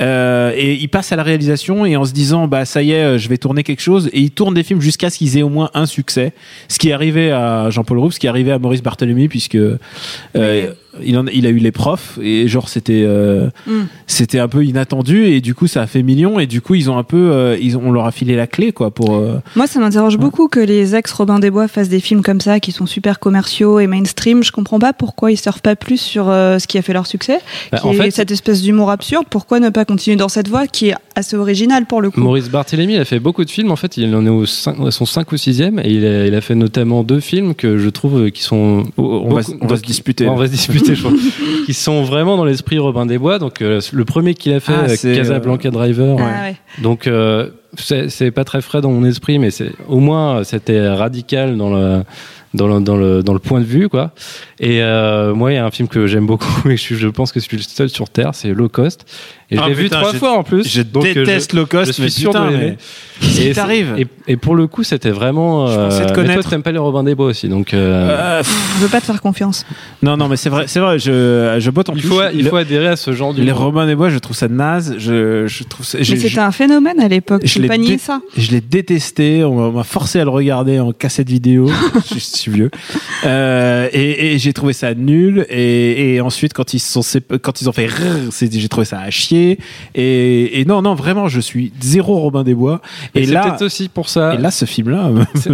euh, 0.00 0.52
et 0.56 0.74
il 0.74 0.88
passe 0.88 1.12
à 1.12 1.16
la 1.16 1.22
réalisation 1.22 1.84
et 1.84 1.96
en 1.96 2.04
se 2.04 2.12
disant 2.12 2.48
bah 2.48 2.64
ça 2.64 2.82
y 2.82 2.92
est 2.92 3.02
euh, 3.02 3.18
je 3.18 3.28
vais 3.28 3.38
tourner 3.38 3.62
quelque 3.62 3.82
chose. 3.82 4.08
Et 4.12 4.20
il 4.20 4.30
tourne 4.30 4.54
des 4.54 4.62
films 4.62 4.80
jusqu'à 4.80 5.10
ce 5.10 5.18
qu'ils 5.18 5.36
aient 5.36 5.42
au 5.42 5.48
moins 5.48 5.70
un 5.74 5.86
succès. 5.86 6.32
Ce 6.68 6.78
qui 6.78 6.88
est 6.88 6.92
arrivé 6.92 7.30
à 7.30 7.70
Jean-Paul 7.70 7.98
Rouve 7.98 8.12
ce 8.12 8.18
qui 8.18 8.26
est 8.26 8.30
arrivé 8.30 8.52
à 8.52 8.58
Maurice 8.58 8.82
Barthélemy 8.82 9.28
puisque 9.28 9.56
euh, 9.56 9.78
il, 11.02 11.16
en, 11.18 11.26
il 11.26 11.46
a 11.46 11.50
eu 11.50 11.58
les 11.58 11.72
profs 11.72 12.18
et 12.22 12.48
genre 12.48 12.68
c'était 12.68 13.02
euh, 13.06 13.48
Mm. 13.66 13.82
c'était 14.06 14.38
un 14.38 14.48
peu 14.48 14.64
inattendu 14.64 15.24
et 15.26 15.40
du 15.40 15.54
coup 15.54 15.66
ça 15.66 15.82
a 15.82 15.86
fait 15.86 16.02
millions 16.02 16.38
et 16.40 16.46
du 16.46 16.60
coup 16.60 16.74
ils 16.74 16.90
ont 16.90 16.96
un 16.98 17.02
peu 17.04 17.30
euh, 17.32 17.56
ils 17.60 17.76
ont, 17.76 17.82
on 17.86 17.92
leur 17.92 18.06
a 18.06 18.12
filé 18.12 18.34
la 18.36 18.46
clé 18.46 18.72
quoi 18.72 18.90
pour 18.90 19.14
euh, 19.16 19.38
Moi, 19.56 19.66
ça 19.66 19.80
m'interroge 19.80 20.16
beaucoup 20.18 20.48
que 20.48 20.60
les 20.60 20.94
ex-Robin 20.94 21.38
des 21.38 21.50
Bois 21.50 21.68
fassent 21.68 21.88
des 21.88 22.00
films 22.00 22.22
comme 22.22 22.40
ça, 22.40 22.60
qui 22.60 22.72
sont 22.72 22.86
super 22.86 23.18
commerciaux 23.20 23.78
et 23.80 23.86
mainstream. 23.86 24.42
Je 24.42 24.52
comprends 24.52 24.78
pas 24.78 24.92
pourquoi 24.92 25.30
ils 25.32 25.36
surfent 25.36 25.60
pas 25.62 25.76
plus 25.76 26.00
sur 26.00 26.28
euh, 26.28 26.58
ce 26.58 26.66
qui 26.66 26.78
a 26.78 26.82
fait 26.82 26.92
leur 26.92 27.06
succès, 27.06 27.38
Bah, 27.70 27.78
qui 27.80 27.86
en 27.86 27.92
est 27.92 27.96
fait- 27.96 28.10
cette 28.10 28.30
espèce 28.30 28.62
d'humour 28.62 28.90
absurde. 28.90 29.24
Pourquoi 29.30 29.60
ne 29.60 29.68
pas 29.68 29.84
continuer 29.84 30.16
dans 30.16 30.28
cette 30.28 30.48
voie 30.48 30.66
qui 30.66 30.88
est 30.88 30.94
assez 31.14 31.36
originale 31.36 31.86
pour 31.86 32.00
le 32.00 32.10
coup? 32.10 32.20
Maurice 32.20 32.48
Barthélémy, 32.50 32.94
il 32.94 33.00
a 33.00 33.04
fait 33.04 33.20
beaucoup 33.20 33.44
de 33.44 33.50
films. 33.50 33.70
En 33.70 33.76
fait, 33.76 33.96
il 33.96 34.14
en 34.14 34.24
est 34.26 34.30
au 34.30 34.44
cin- 34.44 34.86
à 34.86 34.90
son 34.90 35.06
5 35.06 35.30
ou 35.32 35.36
6e. 35.36 35.78
Et 35.84 35.90
il 35.92 36.04
a, 36.06 36.26
il 36.26 36.34
a 36.34 36.40
fait 36.40 36.54
notamment 36.54 37.02
deux 37.02 37.20
films 37.20 37.54
que 37.54 37.78
je 37.78 37.88
trouve 37.88 38.30
qui 38.30 38.42
sont. 38.42 38.84
on 38.96 39.34
va, 39.34 39.42
on 39.60 39.66
va 39.66 39.76
se 39.76 39.82
disputer 39.82 40.26
on 40.28 40.36
va 40.36 40.46
se 40.46 40.52
disputer, 40.52 40.79
je 40.84 40.94
crois. 41.02 41.12
qui 41.66 41.74
sont 41.74 42.02
vraiment 42.02 42.36
dans 42.36 42.44
l'esprit 42.44 42.78
Robin 42.78 43.06
des 43.06 43.18
Bois. 43.18 43.38
Donc, 43.38 43.62
euh, 43.62 43.80
le 43.92 44.04
premier 44.04 44.34
qu'il 44.34 44.52
a 44.52 44.60
fait, 44.60 44.72
Ah, 44.74 44.84
euh, 44.84 44.94
c'est, 44.96 45.14
Casablanca 45.14 45.70
Driver. 45.70 46.16
Ah 46.18 46.42
ouais. 46.42 46.56
Donc, 46.82 47.06
euh, 47.06 47.50
c'est 47.76 48.30
pas 48.30 48.44
très 48.44 48.62
frais 48.62 48.80
dans 48.80 48.90
mon 48.90 49.04
esprit, 49.04 49.38
mais 49.38 49.50
c'est 49.50 49.72
au 49.88 50.00
moins 50.00 50.38
euh, 50.38 50.44
c'était 50.44 50.88
radical 50.88 51.56
dans 51.56 51.70
le. 51.70 52.02
Dans 52.52 52.66
le, 52.66 52.80
dans, 52.80 52.96
le, 52.96 53.22
dans 53.22 53.32
le 53.32 53.38
point 53.38 53.60
de 53.60 53.64
vue, 53.64 53.88
quoi. 53.88 54.10
Et 54.58 54.82
euh, 54.82 55.32
moi, 55.34 55.52
il 55.52 55.54
y 55.54 55.58
a 55.58 55.64
un 55.64 55.70
film 55.70 55.86
que 55.86 56.08
j'aime 56.08 56.26
beaucoup 56.26 56.68
et 56.68 56.76
je, 56.76 56.96
je 56.96 57.06
pense 57.06 57.30
que 57.30 57.38
je 57.38 57.44
suis 57.44 57.56
le 57.56 57.62
seul 57.62 57.88
sur 57.88 58.08
Terre, 58.08 58.30
c'est 58.34 58.52
Low 58.52 58.68
Cost. 58.68 59.04
Et 59.52 59.56
je 59.56 59.60
Ah, 59.62 59.68
l'ai 59.68 59.74
vu 59.74 59.88
trois 59.90 60.12
fois 60.12 60.36
en 60.38 60.42
plus. 60.44 60.68
je 60.68 60.82
donc, 60.82 61.04
euh, 61.04 61.12
déteste 61.14 61.52
low 61.54 61.66
cost 61.66 61.86
je 61.88 61.92
suis 61.92 62.02
mais 62.04 62.08
sûr 62.10 62.30
putain, 62.30 62.50
de 62.52 62.56
mais 62.56 62.76
qu'est-ce 63.20 63.40
qui 63.40 63.46
Et 63.48 63.52
t'arrive 63.52 63.94
et, 63.98 64.06
et 64.28 64.36
pour 64.36 64.54
le 64.54 64.68
coup, 64.68 64.84
c'était 64.84 65.10
vraiment. 65.10 65.66
Je 65.66 65.74
pensais 65.74 66.06
te 66.06 66.18
euh, 66.20 66.24
mais 66.24 66.34
toi, 66.34 66.42
t'aimes 66.44 66.62
pas 66.62 66.70
les 66.70 66.78
Robin 66.78 67.02
des 67.02 67.16
Bois 67.16 67.26
aussi, 67.26 67.48
donc. 67.48 67.74
euh, 67.74 68.38
Euh, 68.40 68.42
Je 68.44 68.82
veux 68.84 68.88
pas 68.88 69.00
te 69.00 69.06
faire 69.06 69.20
confiance. 69.20 69.66
non 70.02 70.16
non 70.16 70.28
mais 70.28 70.36
c'est 70.36 70.50
vrai 70.50 70.64
c'est 70.68 70.78
vrai 70.78 71.00
je 71.00 71.56
je 71.58 71.70
botte 71.70 71.88
en 71.88 71.94
il 71.96 72.02
touche. 72.02 72.10
faut, 72.12 72.20
il 72.32 72.44
Le- 72.44 72.50
faut 72.50 72.56
adhérer 72.56 72.86
à 72.88 72.96
ce 72.96 73.12
genre 73.12 73.32
Les 73.32 73.42
d'humour. 73.44 73.58
Robins 73.58 73.86
des 73.86 73.96
Bois, 73.96 74.08
je 74.08 74.18
trouve 74.18 74.36
ça 74.36 74.46
naze. 74.46 74.94
Je, 74.98 75.46
je 75.48 75.64
trouve 75.64 75.84
ça. 75.84 75.98
Mais 75.98 76.04
c'était 76.04 76.38
un 76.38 76.52
phénomène 76.52 77.00
à 77.00 77.08
l'époque. 77.08 77.42
je 77.44 77.52
Tu 77.52 77.60
l'ai 77.62 77.66
pas 77.68 77.76
nier 77.78 77.92
dé- 77.92 77.98
ça 77.98 78.20
Je 78.36 78.52
l'ai 78.52 78.60
détesté. 78.60 79.42
On 79.44 79.54
m'a- 79.56 79.62
on 79.64 79.72
m'a 79.72 79.84
forcé 79.84 80.20
à 80.20 80.24
le 80.24 80.30
regarder 80.30 80.78
en 80.78 80.92
cassette 80.92 81.28
vidéo. 81.28 81.68
suis 82.40 82.50
vieux. 82.52 82.70
Euh, 83.24 83.88
et 83.92 84.34
et 84.34 84.38
j'ai 84.38 84.52
trouvé 84.52 84.72
ça 84.72 84.94
nul. 84.94 85.46
Et, 85.48 86.14
et 86.14 86.20
ensuite, 86.20 86.52
quand 86.52 86.74
ils 86.74 86.78
se 86.80 86.92
sont 86.92 87.00
sép- 87.00 87.38
quand 87.38 87.60
ils 87.60 87.68
ont 87.68 87.72
fait, 87.72 87.88
j'ai 88.52 88.68
trouvé 88.68 88.84
ça 88.84 89.00
à 89.00 89.10
chier. 89.10 89.58
Et, 89.94 90.60
et 90.60 90.64
non, 90.64 90.82
non, 90.82 90.94
vraiment, 90.94 91.28
je 91.28 91.40
suis 91.40 91.72
zéro 91.80 92.18
Robin 92.18 92.42
des 92.44 92.54
Bois. 92.54 92.80
Et 93.14 93.26
là, 93.26 93.42
peut-être 93.44 93.62
aussi 93.62 93.88
pour 93.88 94.08
ça. 94.08 94.34
et 94.34 94.38
là, 94.38 94.50
ce 94.50 94.64
film-là, 94.64 95.10
C'est- 95.34 95.50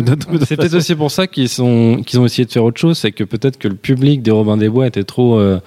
peut-être 0.57 0.75
aussi 0.75 0.95
pour 0.95 1.11
ça 1.11 1.27
qu'ils 1.27 1.49
sont 1.49 2.03
qu'ils 2.07 2.19
ont 2.21 2.25
essayé 2.27 2.45
de 2.47 2.53
faire 2.53 2.65
autre 2.65 2.81
chose, 2.81 2.99
c'est 2.99 3.13
que 3.13 3.25
peut-être 3.25 3.59
que 3.59 3.69
le 3.69 3.75
public 3.75 4.23
des 4.23 4.31
Robin 4.31 4.57
des 4.57 4.69
Bois 4.69 4.87
était 4.87 5.05
trop 5.05 5.39
euh, 5.39 5.59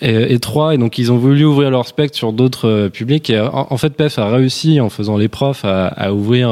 étroit 0.00 0.74
et 0.74 0.78
donc 0.78 0.98
ils 0.98 1.12
ont 1.12 1.16
voulu 1.18 1.44
ouvrir 1.44 1.70
leur 1.70 1.86
spectre 1.86 2.16
sur 2.16 2.32
d'autres 2.32 2.68
euh, 2.68 2.88
publics. 2.88 3.30
Et 3.30 3.38
en, 3.40 3.68
en 3.70 3.76
fait, 3.76 3.90
PEF 3.90 4.18
a 4.18 4.28
réussi 4.28 4.80
en 4.80 4.88
faisant 4.90 5.16
les 5.16 5.28
profs 5.28 5.64
à, 5.64 5.86
à 5.86 6.12
ouvrir 6.12 6.50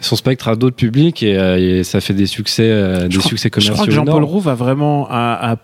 son 0.00 0.16
spectre 0.16 0.48
à 0.48 0.56
d'autres 0.56 0.76
publics 0.76 1.22
et, 1.22 1.36
euh, 1.36 1.78
et 1.80 1.84
ça 1.84 2.00
fait 2.00 2.12
des 2.14 2.26
succès 2.26 2.62
euh, 2.64 3.08
des 3.08 3.14
Je 3.14 3.18
crois- 3.18 3.28
succès 3.30 3.48
Je 3.48 3.52
commerciaux. 3.52 3.74
crois 3.74 3.86
que 3.86 3.92
Jean-Paul. 3.92 4.22
Rouve 4.24 4.48
a 4.48 4.54
vraiment 4.54 5.06
a, 5.10 5.54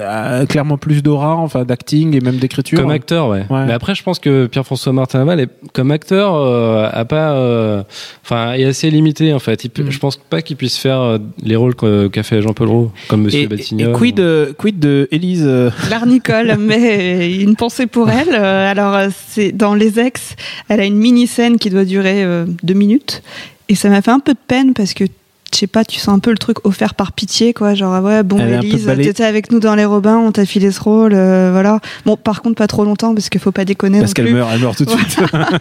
a 0.00 0.40
a 0.40 0.46
clairement 0.46 0.78
plus 0.78 1.02
d'aura, 1.02 1.36
enfin 1.36 1.64
d'acting 1.64 2.16
et 2.16 2.20
même 2.20 2.36
d'écriture. 2.36 2.80
Comme 2.80 2.90
acteur, 2.90 3.28
ouais. 3.28 3.44
Ouais. 3.50 3.66
Mais 3.66 3.72
après, 3.72 3.94
je 3.94 4.02
pense 4.02 4.18
que 4.18 4.46
Pierre-François 4.46 4.92
Martin 4.92 5.18
Laval, 5.20 5.40
est, 5.40 5.48
comme 5.72 5.90
acteur, 5.90 6.34
euh, 6.34 6.88
a 6.92 7.04
pas, 7.04 7.32
euh, 7.34 7.82
enfin, 8.24 8.52
est 8.54 8.64
assez 8.64 8.90
limité 8.90 9.32
en 9.32 9.38
fait. 9.38 9.64
Il 9.64 9.70
Mm. 9.74 9.90
Je 9.90 9.98
pense 9.98 10.16
pas 10.16 10.40
qu'il 10.42 10.56
puisse 10.56 10.76
faire 10.78 11.00
euh, 11.00 11.18
les 11.42 11.56
rôles 11.56 11.74
que- 11.74 12.06
qu'a 12.08 12.22
fait 12.22 12.40
Jean-Paul 12.42 12.68
Roux, 12.68 12.90
comme 13.08 13.22
Monsieur 13.22 13.40
Et, 13.42 13.46
Batignolles. 13.46 13.90
et 13.90 13.92
quid, 13.92 14.16
de, 14.16 14.54
quid 14.56 14.78
de 14.78 15.08
Élise 15.10 15.44
euh, 15.46 15.70
L'arnicole, 15.90 16.56
mais 16.60 17.34
une 17.40 17.56
pensée 17.56 17.86
pour 17.86 18.08
elle. 18.10 18.28
Euh, 18.32 18.70
Alors, 18.70 18.94
euh, 18.94 19.08
c'est 19.28 19.52
dans 19.52 19.74
Les 19.74 19.98
Ex, 20.00 20.36
elle 20.68 20.80
a 20.80 20.84
une 20.84 20.96
mini-scène 20.96 21.58
qui 21.58 21.70
doit 21.70 21.84
durer 21.84 22.22
euh, 22.24 22.44
deux 22.62 22.74
minutes. 22.74 23.22
Et 23.68 23.74
ça 23.74 23.88
m'a 23.88 24.02
fait 24.02 24.10
un 24.10 24.20
peu 24.20 24.32
de 24.34 24.38
peine 24.46 24.74
parce 24.74 24.92
que, 24.94 25.04
je 25.04 25.58
sais 25.58 25.66
pas, 25.66 25.84
tu 25.84 25.98
sens 26.00 26.14
un 26.14 26.18
peu 26.18 26.30
le 26.32 26.36
truc 26.36 26.66
offert 26.66 26.94
par 26.94 27.12
pitié, 27.12 27.54
quoi. 27.54 27.74
Genre, 27.74 27.94
ah 27.94 28.02
ouais, 28.02 28.22
bon, 28.24 28.36
balai- 28.36 29.04
t'étais 29.04 29.24
avec 29.24 29.50
nous 29.52 29.60
dans 29.60 29.74
Les 29.76 29.84
Robins, 29.84 30.18
on 30.18 30.32
t'a 30.32 30.44
filé 30.44 30.70
ce 30.72 30.80
rôle, 30.80 31.12
euh, 31.14 31.50
voilà. 31.52 31.78
Bon, 32.04 32.16
par 32.16 32.42
contre, 32.42 32.56
pas 32.56 32.66
trop 32.66 32.84
longtemps 32.84 33.14
parce 33.14 33.28
qu'il 33.28 33.40
faut 33.40 33.52
pas 33.52 33.64
déconner 33.64 34.00
Parce 34.00 34.12
qu'elle 34.12 34.32
meurt, 34.34 34.50
elle 34.52 34.60
meurt 34.60 34.76
tout 34.76 34.84
de 34.84 34.90
suite. 34.90 35.16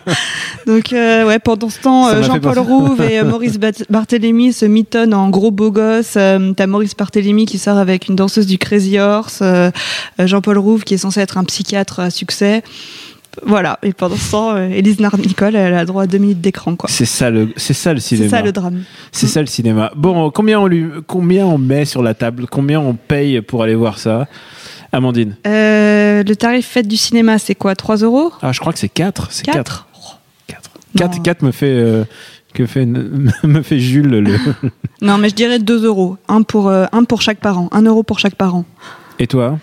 Donc, 0.67 0.91
euh, 0.93 1.25
ouais, 1.27 1.39
pendant 1.39 1.69
ce 1.69 1.79
temps, 1.79 2.07
euh, 2.09 2.23
Jean-Paul. 2.23 2.57
Rouve 2.59 3.01
et 3.01 3.21
Maurice 3.23 3.57
Barthélémy 3.89 4.51
se 4.51 4.65
mitonnent 4.65 5.13
en 5.13 5.29
gros 5.29 5.51
beau 5.51 5.71
gosse. 5.71 6.13
T'as 6.13 6.67
Maurice 6.67 6.95
Barthélémy 6.95 7.45
qui 7.45 7.57
sort 7.57 7.77
avec 7.77 8.07
une 8.09 8.15
danseuse 8.15 8.47
du 8.47 8.57
Crazy 8.57 8.99
Horse. 8.99 9.43
Jean-Paul 10.19 10.57
Rouve 10.57 10.83
qui 10.83 10.95
est 10.95 10.97
censé 10.97 11.19
être 11.21 11.37
un 11.37 11.43
psychiatre 11.43 11.99
à 11.99 12.09
succès. 12.09 12.63
Voilà. 13.45 13.79
Et 13.83 13.93
pendant 13.93 14.15
ce 14.15 14.31
temps, 14.31 14.55
euh, 14.55 14.67
Élise 14.69 14.99
Nicole, 14.99 15.55
elle 15.55 15.73
a 15.73 15.85
droit 15.85 16.03
à 16.03 16.07
deux 16.07 16.17
minutes 16.19 16.41
d'écran, 16.41 16.75
quoi. 16.75 16.89
C'est 16.89 17.05
ça 17.05 17.29
le, 17.29 17.49
c'est 17.57 17.73
ça 17.73 17.93
le 17.93 17.99
cinéma. 17.99 18.29
C'est 18.29 18.35
ça 18.35 18.41
le 18.41 18.51
drame. 18.51 18.83
C'est 19.11 19.27
ça 19.27 19.41
le 19.41 19.47
cinéma. 19.47 19.91
Bon, 19.95 20.29
combien 20.31 20.59
on 20.59 20.67
lui, 20.67 20.85
combien 21.07 21.45
on 21.45 21.57
met 21.57 21.85
sur 21.85 22.03
la 22.03 22.13
table, 22.13 22.45
combien 22.49 22.79
on 22.79 22.93
paye 22.93 23.41
pour 23.41 23.63
aller 23.63 23.75
voir 23.75 23.97
ça, 23.97 24.27
Amandine? 24.91 25.35
Euh, 25.47 26.23
le 26.23 26.35
tarif 26.35 26.67
fête 26.67 26.87
du 26.87 26.97
cinéma, 26.97 27.39
c'est 27.39 27.55
quoi 27.55 27.75
3 27.75 27.97
euros? 27.97 28.31
Ah, 28.41 28.51
je 28.51 28.59
crois 28.59 28.71
que 28.73 28.79
c'est 28.79 28.89
4 28.89 29.27
C'est 29.31 29.43
4 29.45 29.55
4 29.55 29.87
4 30.47 30.61
Non. 30.95 31.07
4 31.07 31.21
4 31.23 31.41
me 31.43 31.51
fait 31.51 31.65
euh, 31.67 32.03
que 32.53 32.65
fait 32.67 32.85
me 33.43 33.61
fait 33.63 33.79
Jules 33.79 34.07
le. 34.09 34.37
Non, 35.01 35.17
mais 35.17 35.29
je 35.29 35.35
dirais 35.35 35.59
2 35.59 35.85
euros. 35.85 36.17
Un 36.27 36.43
pour, 36.43 36.69
euh, 36.69 36.85
un 36.91 37.03
pour 37.03 37.21
chaque 37.21 37.39
parent. 37.39 37.67
Un 37.71 37.81
euro 37.81 38.03
pour 38.03 38.19
chaque 38.19 38.35
parent. 38.35 38.65
Et 39.19 39.27
toi? 39.27 39.57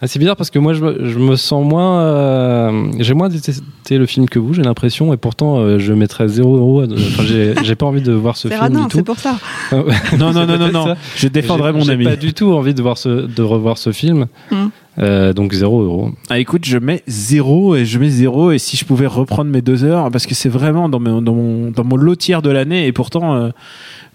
Ah, 0.00 0.06
c'est 0.06 0.18
bizarre 0.18 0.36
parce 0.36 0.50
que 0.50 0.58
moi 0.58 0.74
je, 0.74 0.82
me- 0.84 1.08
je 1.08 1.18
me 1.18 1.36
sens 1.36 1.64
moins. 1.64 2.00
euh, 2.02 2.86
j'ai 2.98 3.14
moins 3.14 3.28
détesté 3.28 3.96
le 3.96 4.06
film 4.06 4.28
que 4.28 4.38
vous, 4.38 4.52
j'ai 4.52 4.62
l'impression, 4.62 5.14
et 5.14 5.16
pourtant 5.16 5.58
euh, 5.58 5.78
je 5.78 5.92
mettrais 5.92 6.28
0 6.28 6.56
euros. 6.56 6.80
à- 6.80 6.84
Enfin, 6.84 7.22
j'ai 7.24 7.54
j'ai 7.62 7.74
pas 7.74 7.86
envie 7.86 8.02
de 8.02 8.12
voir 8.12 8.36
ce 8.36 8.48
C'est 8.48 8.54
film 8.54 8.60
radin, 8.62 8.80
du 8.82 8.88
tout. 8.88 8.96
c'est 8.98 9.02
pour 9.04 9.18
ça. 9.18 9.36
Ah. 9.72 9.76
Non, 10.18 10.32
non, 10.32 10.46
non, 10.46 10.58
non, 10.58 10.70
non. 10.72 10.94
Je 11.16 11.28
défendrai 11.28 11.72
J'ai- 11.72 11.78
mon 11.78 11.84
j'ai 11.84 11.92
ami. 11.92 12.04
pas 12.04 12.16
du 12.16 12.34
tout 12.34 12.52
envie 12.52 12.74
de, 12.74 12.82
voir 12.82 12.98
ce, 12.98 13.08
de 13.26 13.42
revoir 13.42 13.78
ce 13.78 13.92
film. 13.92 14.26
Hmm. 14.50 14.66
Euh, 15.00 15.32
donc 15.32 15.52
0 15.52 15.82
euros. 15.82 16.10
Ah, 16.30 16.38
écoute, 16.38 16.64
je 16.64 16.78
mets 16.78 17.02
zéro 17.08 17.74
et 17.74 17.84
je 17.84 17.98
mets 17.98 18.10
zéro 18.10 18.52
et 18.52 18.58
si 18.58 18.76
je 18.76 18.84
pouvais 18.84 19.08
reprendre 19.08 19.50
mes 19.50 19.60
deux 19.60 19.82
heures 19.82 20.08
parce 20.12 20.24
que 20.26 20.34
c'est 20.36 20.48
vraiment 20.48 20.88
dans 20.88 21.00
mon, 21.00 21.20
dans 21.20 21.34
mon, 21.34 21.70
dans 21.72 21.82
mon 21.82 21.96
lotière 21.96 22.42
de 22.42 22.50
l'année 22.50 22.86
et 22.86 22.92
pourtant, 22.92 23.34
euh, 23.34 23.48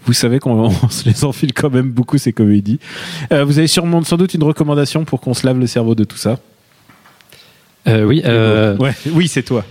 vous 0.05 0.13
savez 0.13 0.39
qu'on 0.39 0.51
on 0.83 0.89
se 0.89 1.07
les 1.07 1.23
enfile 1.25 1.53
quand 1.53 1.69
même 1.69 1.91
beaucoup 1.91 2.17
ces 2.17 2.33
comédies. 2.33 2.79
Euh, 3.31 3.43
vous 3.43 3.59
avez 3.59 3.67
sûrement, 3.67 4.03
sans 4.03 4.17
doute 4.17 4.33
une 4.33 4.43
recommandation 4.43 5.05
pour 5.05 5.21
qu'on 5.21 5.33
se 5.33 5.45
lave 5.45 5.59
le 5.59 5.67
cerveau 5.67 5.95
de 5.95 6.03
tout 6.03 6.17
ça. 6.17 6.39
Euh, 7.87 8.03
oui, 8.03 8.21
euh, 8.25 8.77
Ouais, 8.77 8.93
oui, 9.11 9.27
c'est 9.27 9.43
toi. 9.43 9.65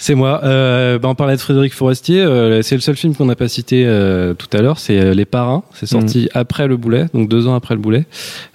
C'est 0.00 0.14
moi. 0.14 0.40
Euh, 0.44 0.98
bah, 0.98 1.08
on 1.08 1.14
parlait 1.14 1.36
de 1.36 1.40
Frédéric 1.40 1.74
Forestier. 1.74 2.20
euh, 2.22 2.62
c'est 2.62 2.74
le 2.74 2.80
seul 2.80 2.96
film 2.96 3.14
qu'on 3.14 3.26
n'a 3.26 3.36
pas 3.36 3.48
cité 3.48 3.84
euh, 3.86 4.32
tout 4.34 4.48
à 4.56 4.62
l'heure. 4.62 4.78
C'est 4.78 4.98
euh, 4.98 5.14
Les 5.14 5.26
Parrains. 5.26 5.62
C'est 5.74 5.86
sorti 5.86 6.28
après 6.34 6.66
Le 6.66 6.76
Boulet, 6.78 7.06
donc 7.12 7.28
deux 7.28 7.46
ans 7.46 7.54
après 7.54 7.74
Le 7.74 7.80
Boulet. 7.80 8.06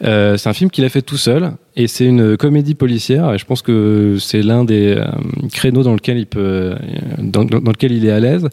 Euh, 0.03 0.37
c'est 0.37 0.49
un 0.49 0.53
film 0.53 0.71
qu'il 0.71 0.83
a 0.85 0.89
fait 0.89 1.03
tout 1.03 1.17
seul 1.17 1.51
et 1.77 1.87
c'est 1.87 2.05
une 2.05 2.35
comédie 2.37 2.73
policière. 2.73 3.33
Et 3.33 3.37
je 3.37 3.45
pense 3.45 3.61
que 3.61 4.17
c'est 4.19 4.41
l'un 4.41 4.63
des 4.63 4.95
euh, 4.97 5.05
créneaux 5.51 5.83
dans 5.83 5.93
lequel 5.93 6.17
il 6.17 6.25
peut, 6.25 6.73
dans, 7.19 7.43
lequel 7.43 7.91
il 7.91 8.05
est 8.05 8.11
à 8.11 8.19
l'aise. 8.19 8.47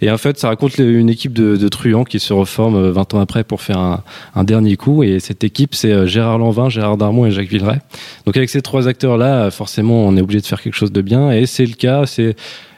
Et 0.00 0.10
en 0.10 0.16
fait, 0.16 0.38
ça 0.38 0.48
raconte 0.48 0.78
une 0.78 1.10
équipe 1.10 1.32
de, 1.34 1.56
de 1.56 1.68
truands 1.68 2.04
qui 2.04 2.18
se 2.18 2.32
reforme 2.32 2.76
euh, 2.76 2.92
20 2.92 3.14
ans 3.14 3.20
après 3.20 3.44
pour 3.44 3.60
faire 3.60 3.78
un, 3.78 4.02
un 4.34 4.44
dernier 4.44 4.76
coup. 4.76 5.02
Et 5.02 5.20
cette 5.20 5.44
équipe, 5.44 5.74
c'est 5.74 6.06
Gérard 6.06 6.38
Lanvin, 6.38 6.68
Gérard 6.70 6.96
Darmon 6.96 7.26
et 7.26 7.30
Jacques 7.30 7.48
Villeray. 7.48 7.80
Donc 8.24 8.36
avec 8.36 8.48
ces 8.48 8.62
trois 8.62 8.88
acteurs-là, 8.88 9.44
euh, 9.44 9.50
forcément, 9.50 10.06
on 10.06 10.16
est 10.16 10.22
obligé 10.22 10.40
de 10.40 10.46
faire 10.46 10.62
quelque 10.62 10.76
chose 10.76 10.92
de 10.92 11.02
bien. 11.02 11.30
Et 11.32 11.46
c'est 11.46 11.66
le 11.66 11.74
cas. 11.74 12.06
C'est 12.06 12.36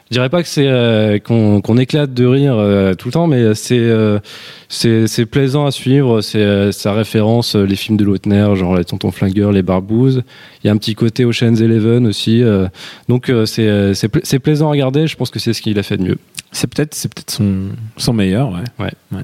je 0.09 0.15
dirais 0.17 0.29
pas 0.29 0.43
que 0.43 0.49
c'est 0.49 0.67
euh, 0.67 1.19
qu'on 1.19 1.61
qu'on 1.61 1.77
éclate 1.77 2.13
de 2.13 2.25
rire 2.25 2.55
euh, 2.57 2.93
tout 2.95 3.07
le 3.07 3.13
temps, 3.13 3.27
mais 3.27 3.55
c'est 3.55 3.79
euh, 3.79 4.19
c'est 4.67 5.07
c'est 5.07 5.25
plaisant 5.25 5.65
à 5.65 5.71
suivre. 5.71 6.19
C'est 6.19 6.41
euh, 6.41 6.71
ça 6.73 6.91
référence 6.91 7.55
euh, 7.55 7.63
les 7.63 7.77
films 7.77 7.97
de 7.97 8.03
Lautner, 8.03 8.53
genre 8.55 8.75
les 8.75 8.83
Tontons 8.83 9.11
Flingueurs, 9.11 9.53
les 9.53 9.61
Barbouzes. 9.63 10.23
Il 10.63 10.67
y 10.67 10.69
a 10.69 10.73
un 10.73 10.77
petit 10.77 10.95
côté 10.95 11.23
Ocean's 11.23 11.61
Eleven 11.61 12.05
aussi. 12.07 12.43
euh, 12.43 12.67
donc 13.07 13.29
euh, 13.29 13.45
c'est 13.45 13.67
euh, 13.67 13.93
c'est 13.93 14.09
pla- 14.09 14.21
c'est 14.25 14.39
plaisant 14.39 14.67
à 14.67 14.71
regarder. 14.71 15.07
Je 15.07 15.15
pense 15.15 15.29
que 15.29 15.39
c'est 15.39 15.53
ce 15.53 15.61
qu'il 15.61 15.79
a 15.79 15.83
fait 15.83 15.95
de 15.95 16.03
mieux. 16.03 16.17
C'est 16.53 16.67
peut-être, 16.67 16.93
c'est 16.93 17.07
peut-être 17.13 17.31
son, 17.31 17.69
son 17.95 18.11
meilleur, 18.11 18.51
ouais. 18.51 18.85
Ouais. 19.13 19.21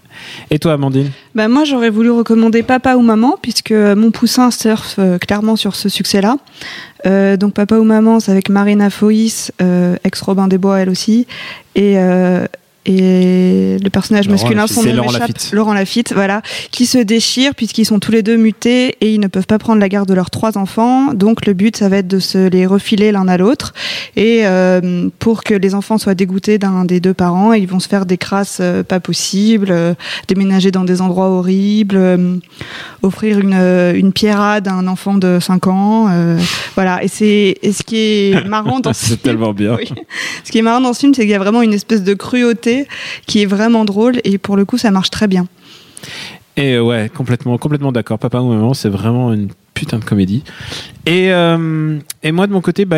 Et 0.49 0.59
toi, 0.59 0.71
Amandine? 0.71 1.11
Bah, 1.35 1.49
moi, 1.49 1.65
j'aurais 1.65 1.89
voulu 1.89 2.09
recommander 2.09 2.63
Papa 2.63 2.95
ou 2.95 3.01
Maman, 3.01 3.35
puisque 3.41 3.73
mon 3.73 4.11
poussin 4.11 4.49
surfe 4.49 4.95
euh, 4.97 5.17
clairement 5.17 5.57
sur 5.57 5.75
ce 5.75 5.89
succès-là. 5.89 6.37
Euh, 7.07 7.37
donc, 7.37 7.53
Papa 7.53 7.75
ou 7.77 7.83
Maman, 7.83 8.19
c'est 8.19 8.31
avec 8.31 8.49
Marina 8.49 8.89
Foïs, 8.89 9.51
euh, 9.61 9.95
ex-Robin 10.03 10.47
des 10.47 10.57
Bois, 10.57 10.79
elle 10.79 10.89
aussi. 10.89 11.25
Et, 11.75 11.97
euh, 11.97 12.45
et 12.87 13.77
le 13.83 13.89
personnage 13.89 14.27
Laurent 14.27 14.41
masculin, 14.41 14.65
son 14.67 14.81
C'est 14.81 14.93
nom 14.93 15.03
Laurent. 15.03 15.11
Lafitte. 15.19 15.49
Laurent 15.51 15.73
Lafitte, 15.73 16.13
voilà, 16.13 16.41
qui 16.71 16.85
se 16.85 16.97
déchirent 16.97 17.53
puisqu'ils 17.53 17.85
sont 17.85 17.99
tous 17.99 18.11
les 18.11 18.23
deux 18.23 18.37
mutés 18.37 18.95
et 19.01 19.13
ils 19.13 19.19
ne 19.19 19.27
peuvent 19.27 19.45
pas 19.45 19.59
prendre 19.59 19.79
la 19.81 19.89
garde 19.89 20.07
de 20.07 20.13
leurs 20.13 20.29
trois 20.31 20.57
enfants. 20.57 21.13
Donc, 21.13 21.45
le 21.45 21.53
but, 21.53 21.75
ça 21.75 21.89
va 21.89 21.97
être 21.97 22.07
de 22.07 22.19
se 22.19 22.47
les 22.47 22.65
refiler 22.65 23.11
l'un 23.11 23.27
à 23.27 23.37
l'autre. 23.37 23.73
Et 24.15 24.41
euh, 24.45 25.09
pour 25.19 25.43
que 25.43 25.53
les 25.53 25.75
enfants 25.75 25.97
soient 25.97 26.15
dégoûtés 26.15 26.57
d'un 26.57 26.85
des 26.85 26.99
deux 27.01 27.13
parents, 27.13 27.51
ils 27.53 27.67
vont 27.67 27.79
se 27.79 27.89
faire 27.89 28.05
des 28.05 28.17
crasses 28.17 28.59
euh, 28.61 28.83
pas 28.83 28.99
possibles, 29.01 29.67
euh, 29.69 29.93
déménager 30.29 30.71
dans 30.71 30.85
des 30.85 31.01
endroits 31.01 31.27
horribles, 31.29 31.97
euh, 31.97 32.35
offrir 33.03 33.39
une, 33.39 33.53
une 33.53 34.13
pierrade 34.13 34.67
à 34.67 34.73
un 34.73 34.87
enfant 34.87 35.15
de 35.17 35.39
5 35.41 35.67
ans. 35.67 36.09
voilà. 36.75 37.03
Et 37.03 37.07
c'est 37.09 37.57
et 37.61 37.73
ce 37.73 37.83
qui 37.83 37.97
est 38.31 38.47
marrant 38.47 38.79
dans 38.79 38.93
ce 38.93 38.99
C'est 39.01 39.07
film, 39.07 39.19
tellement 39.19 39.53
bien. 39.53 39.75
oui. 39.75 39.89
Ce 40.45 40.51
qui 40.51 40.59
est 40.59 40.61
marrant 40.61 40.81
dans 40.81 40.93
ce 40.93 40.99
film, 41.01 41.13
c'est 41.13 41.21
qu'il 41.23 41.31
y 41.31 41.35
a 41.35 41.39
vraiment 41.39 41.61
une 41.61 41.73
espèce 41.73 42.03
de 42.03 42.13
cruauté 42.13 42.76
qui 43.25 43.41
est 43.41 43.45
vraiment 43.45 43.85
drôle 43.85 44.19
et 44.23 44.37
pour 44.37 44.57
le 44.57 44.65
coup, 44.65 44.77
ça 44.77 44.91
marche 44.91 45.09
très 45.09 45.27
bien. 45.27 45.47
Et 46.57 46.73
euh, 46.73 46.81
ouais, 46.81 47.09
complètement, 47.13 47.57
complètement 47.57 47.91
d'accord. 47.91 48.17
Papa 48.17 48.39
ou 48.39 48.49
maman, 48.49 48.73
c'est 48.73 48.89
vraiment 48.89 49.31
une 49.31 49.49
putain 49.75 49.99
de 49.99 50.03
comédie. 50.03 50.43
Et, 51.05 51.31
euh, 51.31 51.99
et 52.23 52.31
moi, 52.31 52.47
de 52.47 52.51
mon 52.51 52.61
côté, 52.61 52.85
bah, 52.85 52.97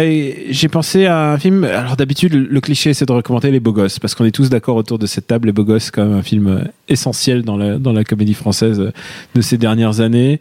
j'ai 0.50 0.70
pensé 0.70 1.08
à 1.08 1.34
un 1.34 1.38
film. 1.38 1.66
Alors, 1.66 1.98
d'habitude, 1.98 2.34
le, 2.34 2.62
cliché, 2.62 2.94
c'est 2.94 3.06
de 3.06 3.12
recommander 3.12 3.52
Les 3.52 3.60
Beaux 3.60 3.74
Gosses, 3.74 4.00
parce 4.00 4.16
qu'on 4.16 4.24
est 4.24 4.32
tous 4.32 4.50
d'accord 4.50 4.78
autour 4.78 4.98
de 4.98 5.06
cette 5.06 5.28
table. 5.28 5.48
Les 5.48 5.52
Beaux 5.52 5.66
Gosses, 5.66 5.86
c'est 5.86 5.92
quand 5.92 6.06
même 6.06 6.18
un 6.18 6.24
film 6.24 6.48
euh, 6.48 6.64
essentiel 6.88 7.44
dans 7.44 7.58
la, 7.58 7.78
dans 7.78 7.92
la 7.92 8.06
comédie 8.06 8.34
française 8.34 8.94
de 9.36 9.42
ces 9.42 9.58
dernières 9.58 10.00
années. 10.00 10.40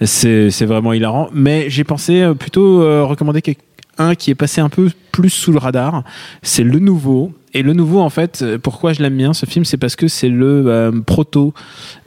C'est 0.00 0.64
vraiment 0.64 0.92
hilarant. 0.92 1.28
Mais 1.34 1.68
j'ai 1.70 1.82
pensé 1.82 2.24
plutôt 2.38 3.06
recommander 3.06 3.42
quelque- 3.42 3.62
un 4.00 4.14
qui 4.14 4.30
est 4.30 4.34
passé 4.34 4.60
un 4.60 4.68
peu 4.68 4.90
plus 5.12 5.30
sous 5.30 5.52
le 5.52 5.58
radar. 5.58 6.02
C'est 6.42 6.64
Le 6.64 6.78
Nouveau. 6.78 7.32
Et 7.52 7.62
Le 7.62 7.72
Nouveau, 7.72 8.00
en 8.00 8.10
fait, 8.10 8.42
euh, 8.42 8.58
pourquoi 8.58 8.92
je 8.92 9.02
l'aime 9.02 9.16
bien 9.16 9.32
ce 9.34 9.44
film, 9.44 9.64
c'est 9.64 9.76
parce 9.76 9.96
que 9.96 10.06
c'est 10.06 10.28
le 10.28 10.64
euh, 10.68 10.92
proto 11.04 11.52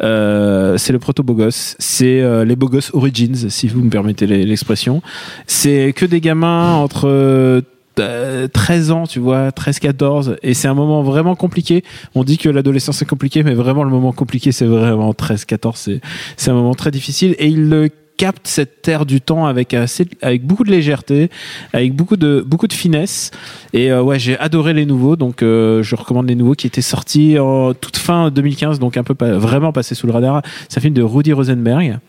euh, 0.01 0.77
c'est 0.77 0.93
le 0.93 0.99
proto 0.99 1.21
beau 1.23 1.33
gosse. 1.33 1.75
C'est 1.79 2.21
euh, 2.21 2.45
les 2.45 2.55
beaux 2.55 2.69
gosses 2.69 2.91
origins, 2.93 3.49
si 3.49 3.67
vous 3.67 3.81
me 3.81 3.89
permettez 3.89 4.25
l'expression. 4.25 5.01
C'est 5.47 5.93
que 5.95 6.05
des 6.05 6.21
gamins 6.21 6.73
entre 6.73 7.09
euh, 7.09 7.61
euh, 7.99 8.47
13 8.47 8.91
ans, 8.91 9.05
tu 9.05 9.19
vois, 9.19 9.49
13-14, 9.49 10.37
et 10.41 10.53
c'est 10.53 10.67
un 10.67 10.73
moment 10.73 11.03
vraiment 11.03 11.35
compliqué. 11.35 11.83
On 12.15 12.23
dit 12.23 12.37
que 12.37 12.49
l'adolescence 12.49 13.01
est 13.01 13.05
compliquée, 13.05 13.43
mais 13.43 13.53
vraiment 13.53 13.83
le 13.83 13.91
moment 13.91 14.11
compliqué, 14.11 14.51
c'est 14.51 14.65
vraiment 14.65 15.11
13-14, 15.11 15.73
c'est, 15.75 16.01
c'est 16.37 16.51
un 16.51 16.55
moment 16.55 16.73
très 16.73 16.91
difficile, 16.91 17.35
et 17.37 17.47
il 17.47 17.69
le 17.69 17.89
capte 18.23 18.47
cette 18.47 18.81
terre 18.81 19.05
du 19.05 19.19
temps 19.19 19.47
avec 19.47 19.73
assez, 19.73 20.07
avec 20.21 20.45
beaucoup 20.45 20.63
de 20.63 20.71
légèreté, 20.71 21.29
avec 21.73 21.93
beaucoup 21.93 22.15
de 22.15 22.41
beaucoup 22.47 22.69
de 22.69 22.73
finesse. 22.73 23.31
Et 23.73 23.91
euh, 23.91 24.01
ouais, 24.01 24.17
j'ai 24.17 24.39
adoré 24.39 24.73
les 24.73 24.85
nouveaux, 24.85 25.17
donc 25.17 25.43
euh, 25.43 25.83
je 25.83 25.93
recommande 25.93 26.29
les 26.29 26.35
nouveaux 26.35 26.53
qui 26.53 26.65
étaient 26.65 26.81
sortis 26.81 27.37
en 27.37 27.73
toute 27.73 27.97
fin 27.97 28.31
2015, 28.31 28.79
donc 28.79 28.95
un 28.95 29.03
peu 29.03 29.13
vraiment 29.31 29.73
passé 29.73 29.93
sous 29.93 30.07
le 30.07 30.13
radar. 30.13 30.41
C'est 30.69 30.77
un 30.77 30.81
film 30.81 30.93
de 30.93 31.01
Rudy 31.01 31.33
Rosenberg. 31.33 31.99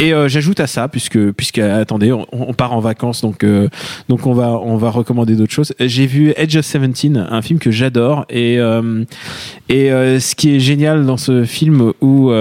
Et 0.00 0.12
euh, 0.12 0.26
j'ajoute 0.26 0.58
à 0.58 0.66
ça, 0.66 0.88
puisque 0.88 1.30
puisque 1.30 1.58
attendez, 1.58 2.10
on, 2.10 2.26
on 2.32 2.54
part 2.54 2.72
en 2.72 2.80
vacances, 2.80 3.20
donc 3.20 3.46
donc 4.08 4.26
on 4.26 4.32
va 4.32 4.58
on 4.58 4.76
va 4.76 4.90
recommander 4.90 5.36
d'autres 5.36 5.52
choses. 5.52 5.74
J'ai 5.78 6.06
vu 6.06 6.32
Edge 6.36 6.56
of 6.56 6.64
Seventeen, 6.64 7.24
un 7.30 7.40
film 7.40 7.60
que 7.60 7.70
j'adore, 7.70 8.26
et 8.30 8.56
et 9.68 9.90
ce 10.18 10.34
qui 10.34 10.56
est 10.56 10.60
génial 10.60 11.06
dans 11.06 11.18
ce 11.18 11.44
film 11.44 11.92
où 12.00 12.32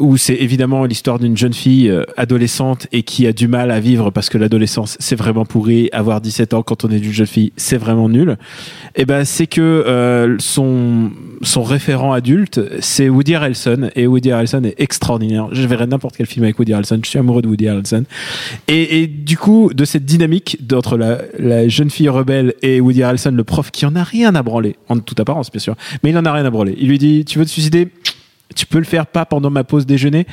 où 0.00 0.16
c'est 0.16 0.34
évidemment 0.34 0.84
l'histoire 0.86 1.19
d'une 1.20 1.36
jeune 1.36 1.52
fille 1.52 1.88
euh, 1.88 2.02
adolescente 2.16 2.86
et 2.92 3.02
qui 3.02 3.26
a 3.26 3.32
du 3.32 3.48
mal 3.48 3.70
à 3.70 3.80
vivre 3.80 4.10
parce 4.10 4.28
que 4.28 4.38
l'adolescence 4.38 4.96
c'est 4.98 5.16
vraiment 5.16 5.44
pourri. 5.44 5.88
Avoir 5.92 6.20
17 6.20 6.54
ans 6.54 6.62
quand 6.62 6.84
on 6.84 6.90
est 6.90 6.98
une 6.98 7.12
jeune 7.12 7.26
fille 7.26 7.52
c'est 7.56 7.76
vraiment 7.76 8.08
nul. 8.08 8.36
Et 8.96 9.04
ben 9.04 9.24
c'est 9.24 9.46
que 9.46 9.60
euh, 9.60 10.36
son 10.38 11.10
son 11.42 11.62
référent 11.62 12.12
adulte 12.12 12.60
c'est 12.80 13.08
Woody 13.08 13.34
Harrelson 13.34 13.90
et 13.94 14.06
Woody 14.06 14.32
Harrelson 14.32 14.64
est 14.64 14.74
extraordinaire. 14.78 15.48
Je 15.52 15.66
verrais 15.66 15.86
n'importe 15.86 16.16
quel 16.16 16.26
film 16.26 16.44
avec 16.44 16.58
Woody 16.58 16.72
Harrelson. 16.72 17.00
Je 17.04 17.08
suis 17.08 17.18
amoureux 17.18 17.42
de 17.42 17.48
Woody 17.48 17.68
Harrelson. 17.68 18.04
Et, 18.68 19.06
du 19.06 19.36
coup 19.36 19.70
de 19.74 19.84
cette 19.84 20.04
dynamique 20.04 20.58
d'entre 20.60 20.96
la, 20.96 21.18
la 21.38 21.68
jeune 21.68 21.90
fille 21.90 22.08
rebelle 22.08 22.54
et 22.62 22.80
Woody 22.80 23.02
Harrelson 23.02 23.30
le 23.30 23.44
prof 23.44 23.70
qui 23.70 23.86
en 23.86 23.94
a 23.94 24.02
rien 24.02 24.34
à 24.34 24.42
branler 24.42 24.76
en 24.88 24.98
toute 24.98 25.20
apparence 25.20 25.50
bien 25.50 25.60
sûr, 25.60 25.76
mais 26.02 26.10
il 26.10 26.18
en 26.18 26.24
a 26.24 26.32
rien 26.32 26.44
à 26.44 26.50
branler. 26.50 26.74
Il 26.78 26.88
lui 26.88 26.98
dit 26.98 27.24
tu 27.24 27.38
veux 27.38 27.44
te 27.44 27.50
suicider? 27.50 27.88
Tu 28.54 28.66
peux 28.66 28.78
le 28.78 28.84
faire 28.84 29.06
pas 29.06 29.24
pendant 29.24 29.50
ma 29.50 29.64
pause 29.64 29.86
déjeuner. 29.86 30.26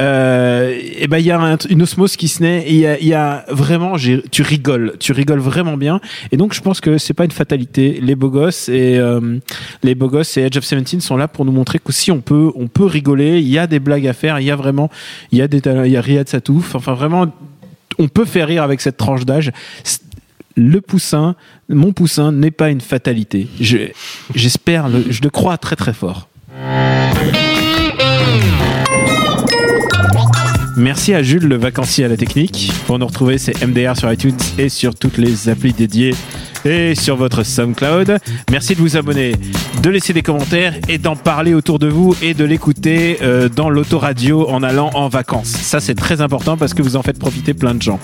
Euh, 0.00 0.78
et 0.98 1.06
ben 1.08 1.18
il 1.18 1.26
y 1.26 1.30
a 1.30 1.40
un- 1.40 1.56
une 1.68 1.82
osmose 1.82 2.16
qui 2.16 2.28
se 2.28 2.42
naît. 2.42 2.64
Il 2.68 2.76
y 3.06 3.14
a, 3.14 3.44
vraiment, 3.48 3.96
tu 4.30 4.42
rigoles, 4.42 4.94
tu 5.00 5.12
rigoles 5.12 5.40
vraiment 5.40 5.76
bien. 5.76 6.00
Et 6.32 6.36
donc 6.36 6.54
je 6.54 6.60
pense 6.60 6.80
que 6.80 6.98
c'est 6.98 7.14
pas 7.14 7.24
une 7.24 7.30
fatalité. 7.30 7.98
Les 8.00 8.14
beaux 8.14 8.30
gosses 8.30 8.68
et 8.68 8.96
euh, 8.98 9.38
les 9.82 9.94
beaux 9.94 10.08
gosses 10.08 10.36
et 10.36 10.42
Edge 10.42 10.56
of 10.56 10.64
Seventeen 10.64 11.00
sont 11.00 11.16
là 11.16 11.28
pour 11.28 11.44
nous 11.44 11.52
montrer 11.52 11.78
qu'aussi 11.78 12.10
on 12.12 12.20
peut, 12.20 12.50
on 12.54 12.68
peut 12.68 12.84
rigoler. 12.86 13.40
Il 13.40 13.48
y 13.48 13.58
a 13.58 13.66
des 13.66 13.80
blagues 13.80 14.06
à 14.06 14.12
faire. 14.12 14.38
Il 14.40 14.46
y 14.46 14.50
a 14.50 14.56
vraiment, 14.56 14.90
il 15.32 15.38
y 15.38 15.42
a 15.42 15.48
des, 15.48 15.60
il 15.84 15.90
y 15.92 15.96
a 15.96 16.00
Riyad 16.00 16.28
Satouf. 16.28 16.74
Enfin 16.74 16.94
vraiment, 16.94 17.26
on 17.98 18.08
peut 18.08 18.24
faire 18.24 18.48
rire 18.48 18.62
avec 18.62 18.80
cette 18.80 18.96
tranche 18.96 19.24
d'âge. 19.24 19.50
Le 20.56 20.80
poussin, 20.80 21.34
mon 21.68 21.92
poussin 21.92 22.30
n'est 22.30 22.52
pas 22.52 22.70
une 22.70 22.80
fatalité. 22.80 23.48
Je- 23.60 23.88
J'espère, 24.34 24.86
je 25.10 25.20
le 25.22 25.30
crois 25.30 25.58
très 25.58 25.74
très 25.76 25.92
fort. 25.92 26.28
Merci 30.76 31.14
à 31.14 31.22
Jules, 31.22 31.46
le 31.46 31.56
vacancier 31.56 32.04
à 32.04 32.08
la 32.08 32.16
technique. 32.16 32.72
Pour 32.86 32.98
nous 32.98 33.06
retrouver, 33.06 33.38
c'est 33.38 33.64
MDR 33.64 33.96
sur 33.96 34.12
iTunes 34.12 34.36
et 34.58 34.68
sur 34.68 34.94
toutes 34.94 35.18
les 35.18 35.48
applis 35.48 35.72
dédiées 35.72 36.14
et 36.64 36.94
sur 36.94 37.16
votre 37.16 37.44
SoundCloud. 37.44 38.18
Merci 38.50 38.74
de 38.74 38.80
vous 38.80 38.96
abonner, 38.96 39.36
de 39.82 39.90
laisser 39.90 40.12
des 40.12 40.22
commentaires 40.22 40.74
et 40.88 40.98
d'en 40.98 41.14
parler 41.14 41.54
autour 41.54 41.78
de 41.78 41.86
vous 41.86 42.16
et 42.22 42.34
de 42.34 42.44
l'écouter 42.44 43.18
euh, 43.22 43.48
dans 43.48 43.70
l'autoradio 43.70 44.48
en 44.48 44.62
allant 44.62 44.90
en 44.94 45.08
vacances. 45.08 45.48
Ça, 45.48 45.78
c'est 45.78 45.94
très 45.94 46.20
important 46.20 46.56
parce 46.56 46.74
que 46.74 46.82
vous 46.82 46.96
en 46.96 47.02
faites 47.02 47.18
profiter 47.18 47.54
plein 47.54 47.74
de 47.74 47.82
gens. 47.82 48.00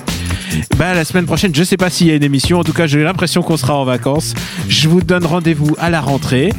Bah, 0.77 0.95
la 0.95 1.05
semaine 1.05 1.27
prochaine, 1.27 1.55
je 1.55 1.63
sais 1.65 1.77
pas 1.77 1.91
s'il 1.91 2.07
y 2.07 2.11
a 2.11 2.15
une 2.15 2.23
émission. 2.23 2.59
En 2.61 2.65
tout 2.65 2.73
cas, 2.73 2.87
j'ai 2.87 3.03
l'impression 3.03 3.43
qu'on 3.43 3.57
sera 3.57 3.77
en 3.77 3.85
vacances. 3.85 4.35
Je 4.69 4.89
vous 4.89 5.01
donne 5.01 5.25
rendez-vous 5.25 5.75
à 5.79 5.91
la 5.91 6.01
rentrée. 6.01 6.53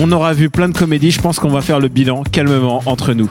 On 0.00 0.12
aura 0.12 0.32
vu 0.32 0.50
plein 0.50 0.68
de 0.68 0.76
comédies. 0.76 1.10
Je 1.10 1.20
pense 1.20 1.38
qu'on 1.38 1.48
va 1.48 1.60
faire 1.60 1.80
le 1.80 1.88
bilan 1.88 2.22
calmement 2.24 2.82
entre 2.86 3.14
nous. 3.14 3.30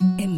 En 0.00 0.37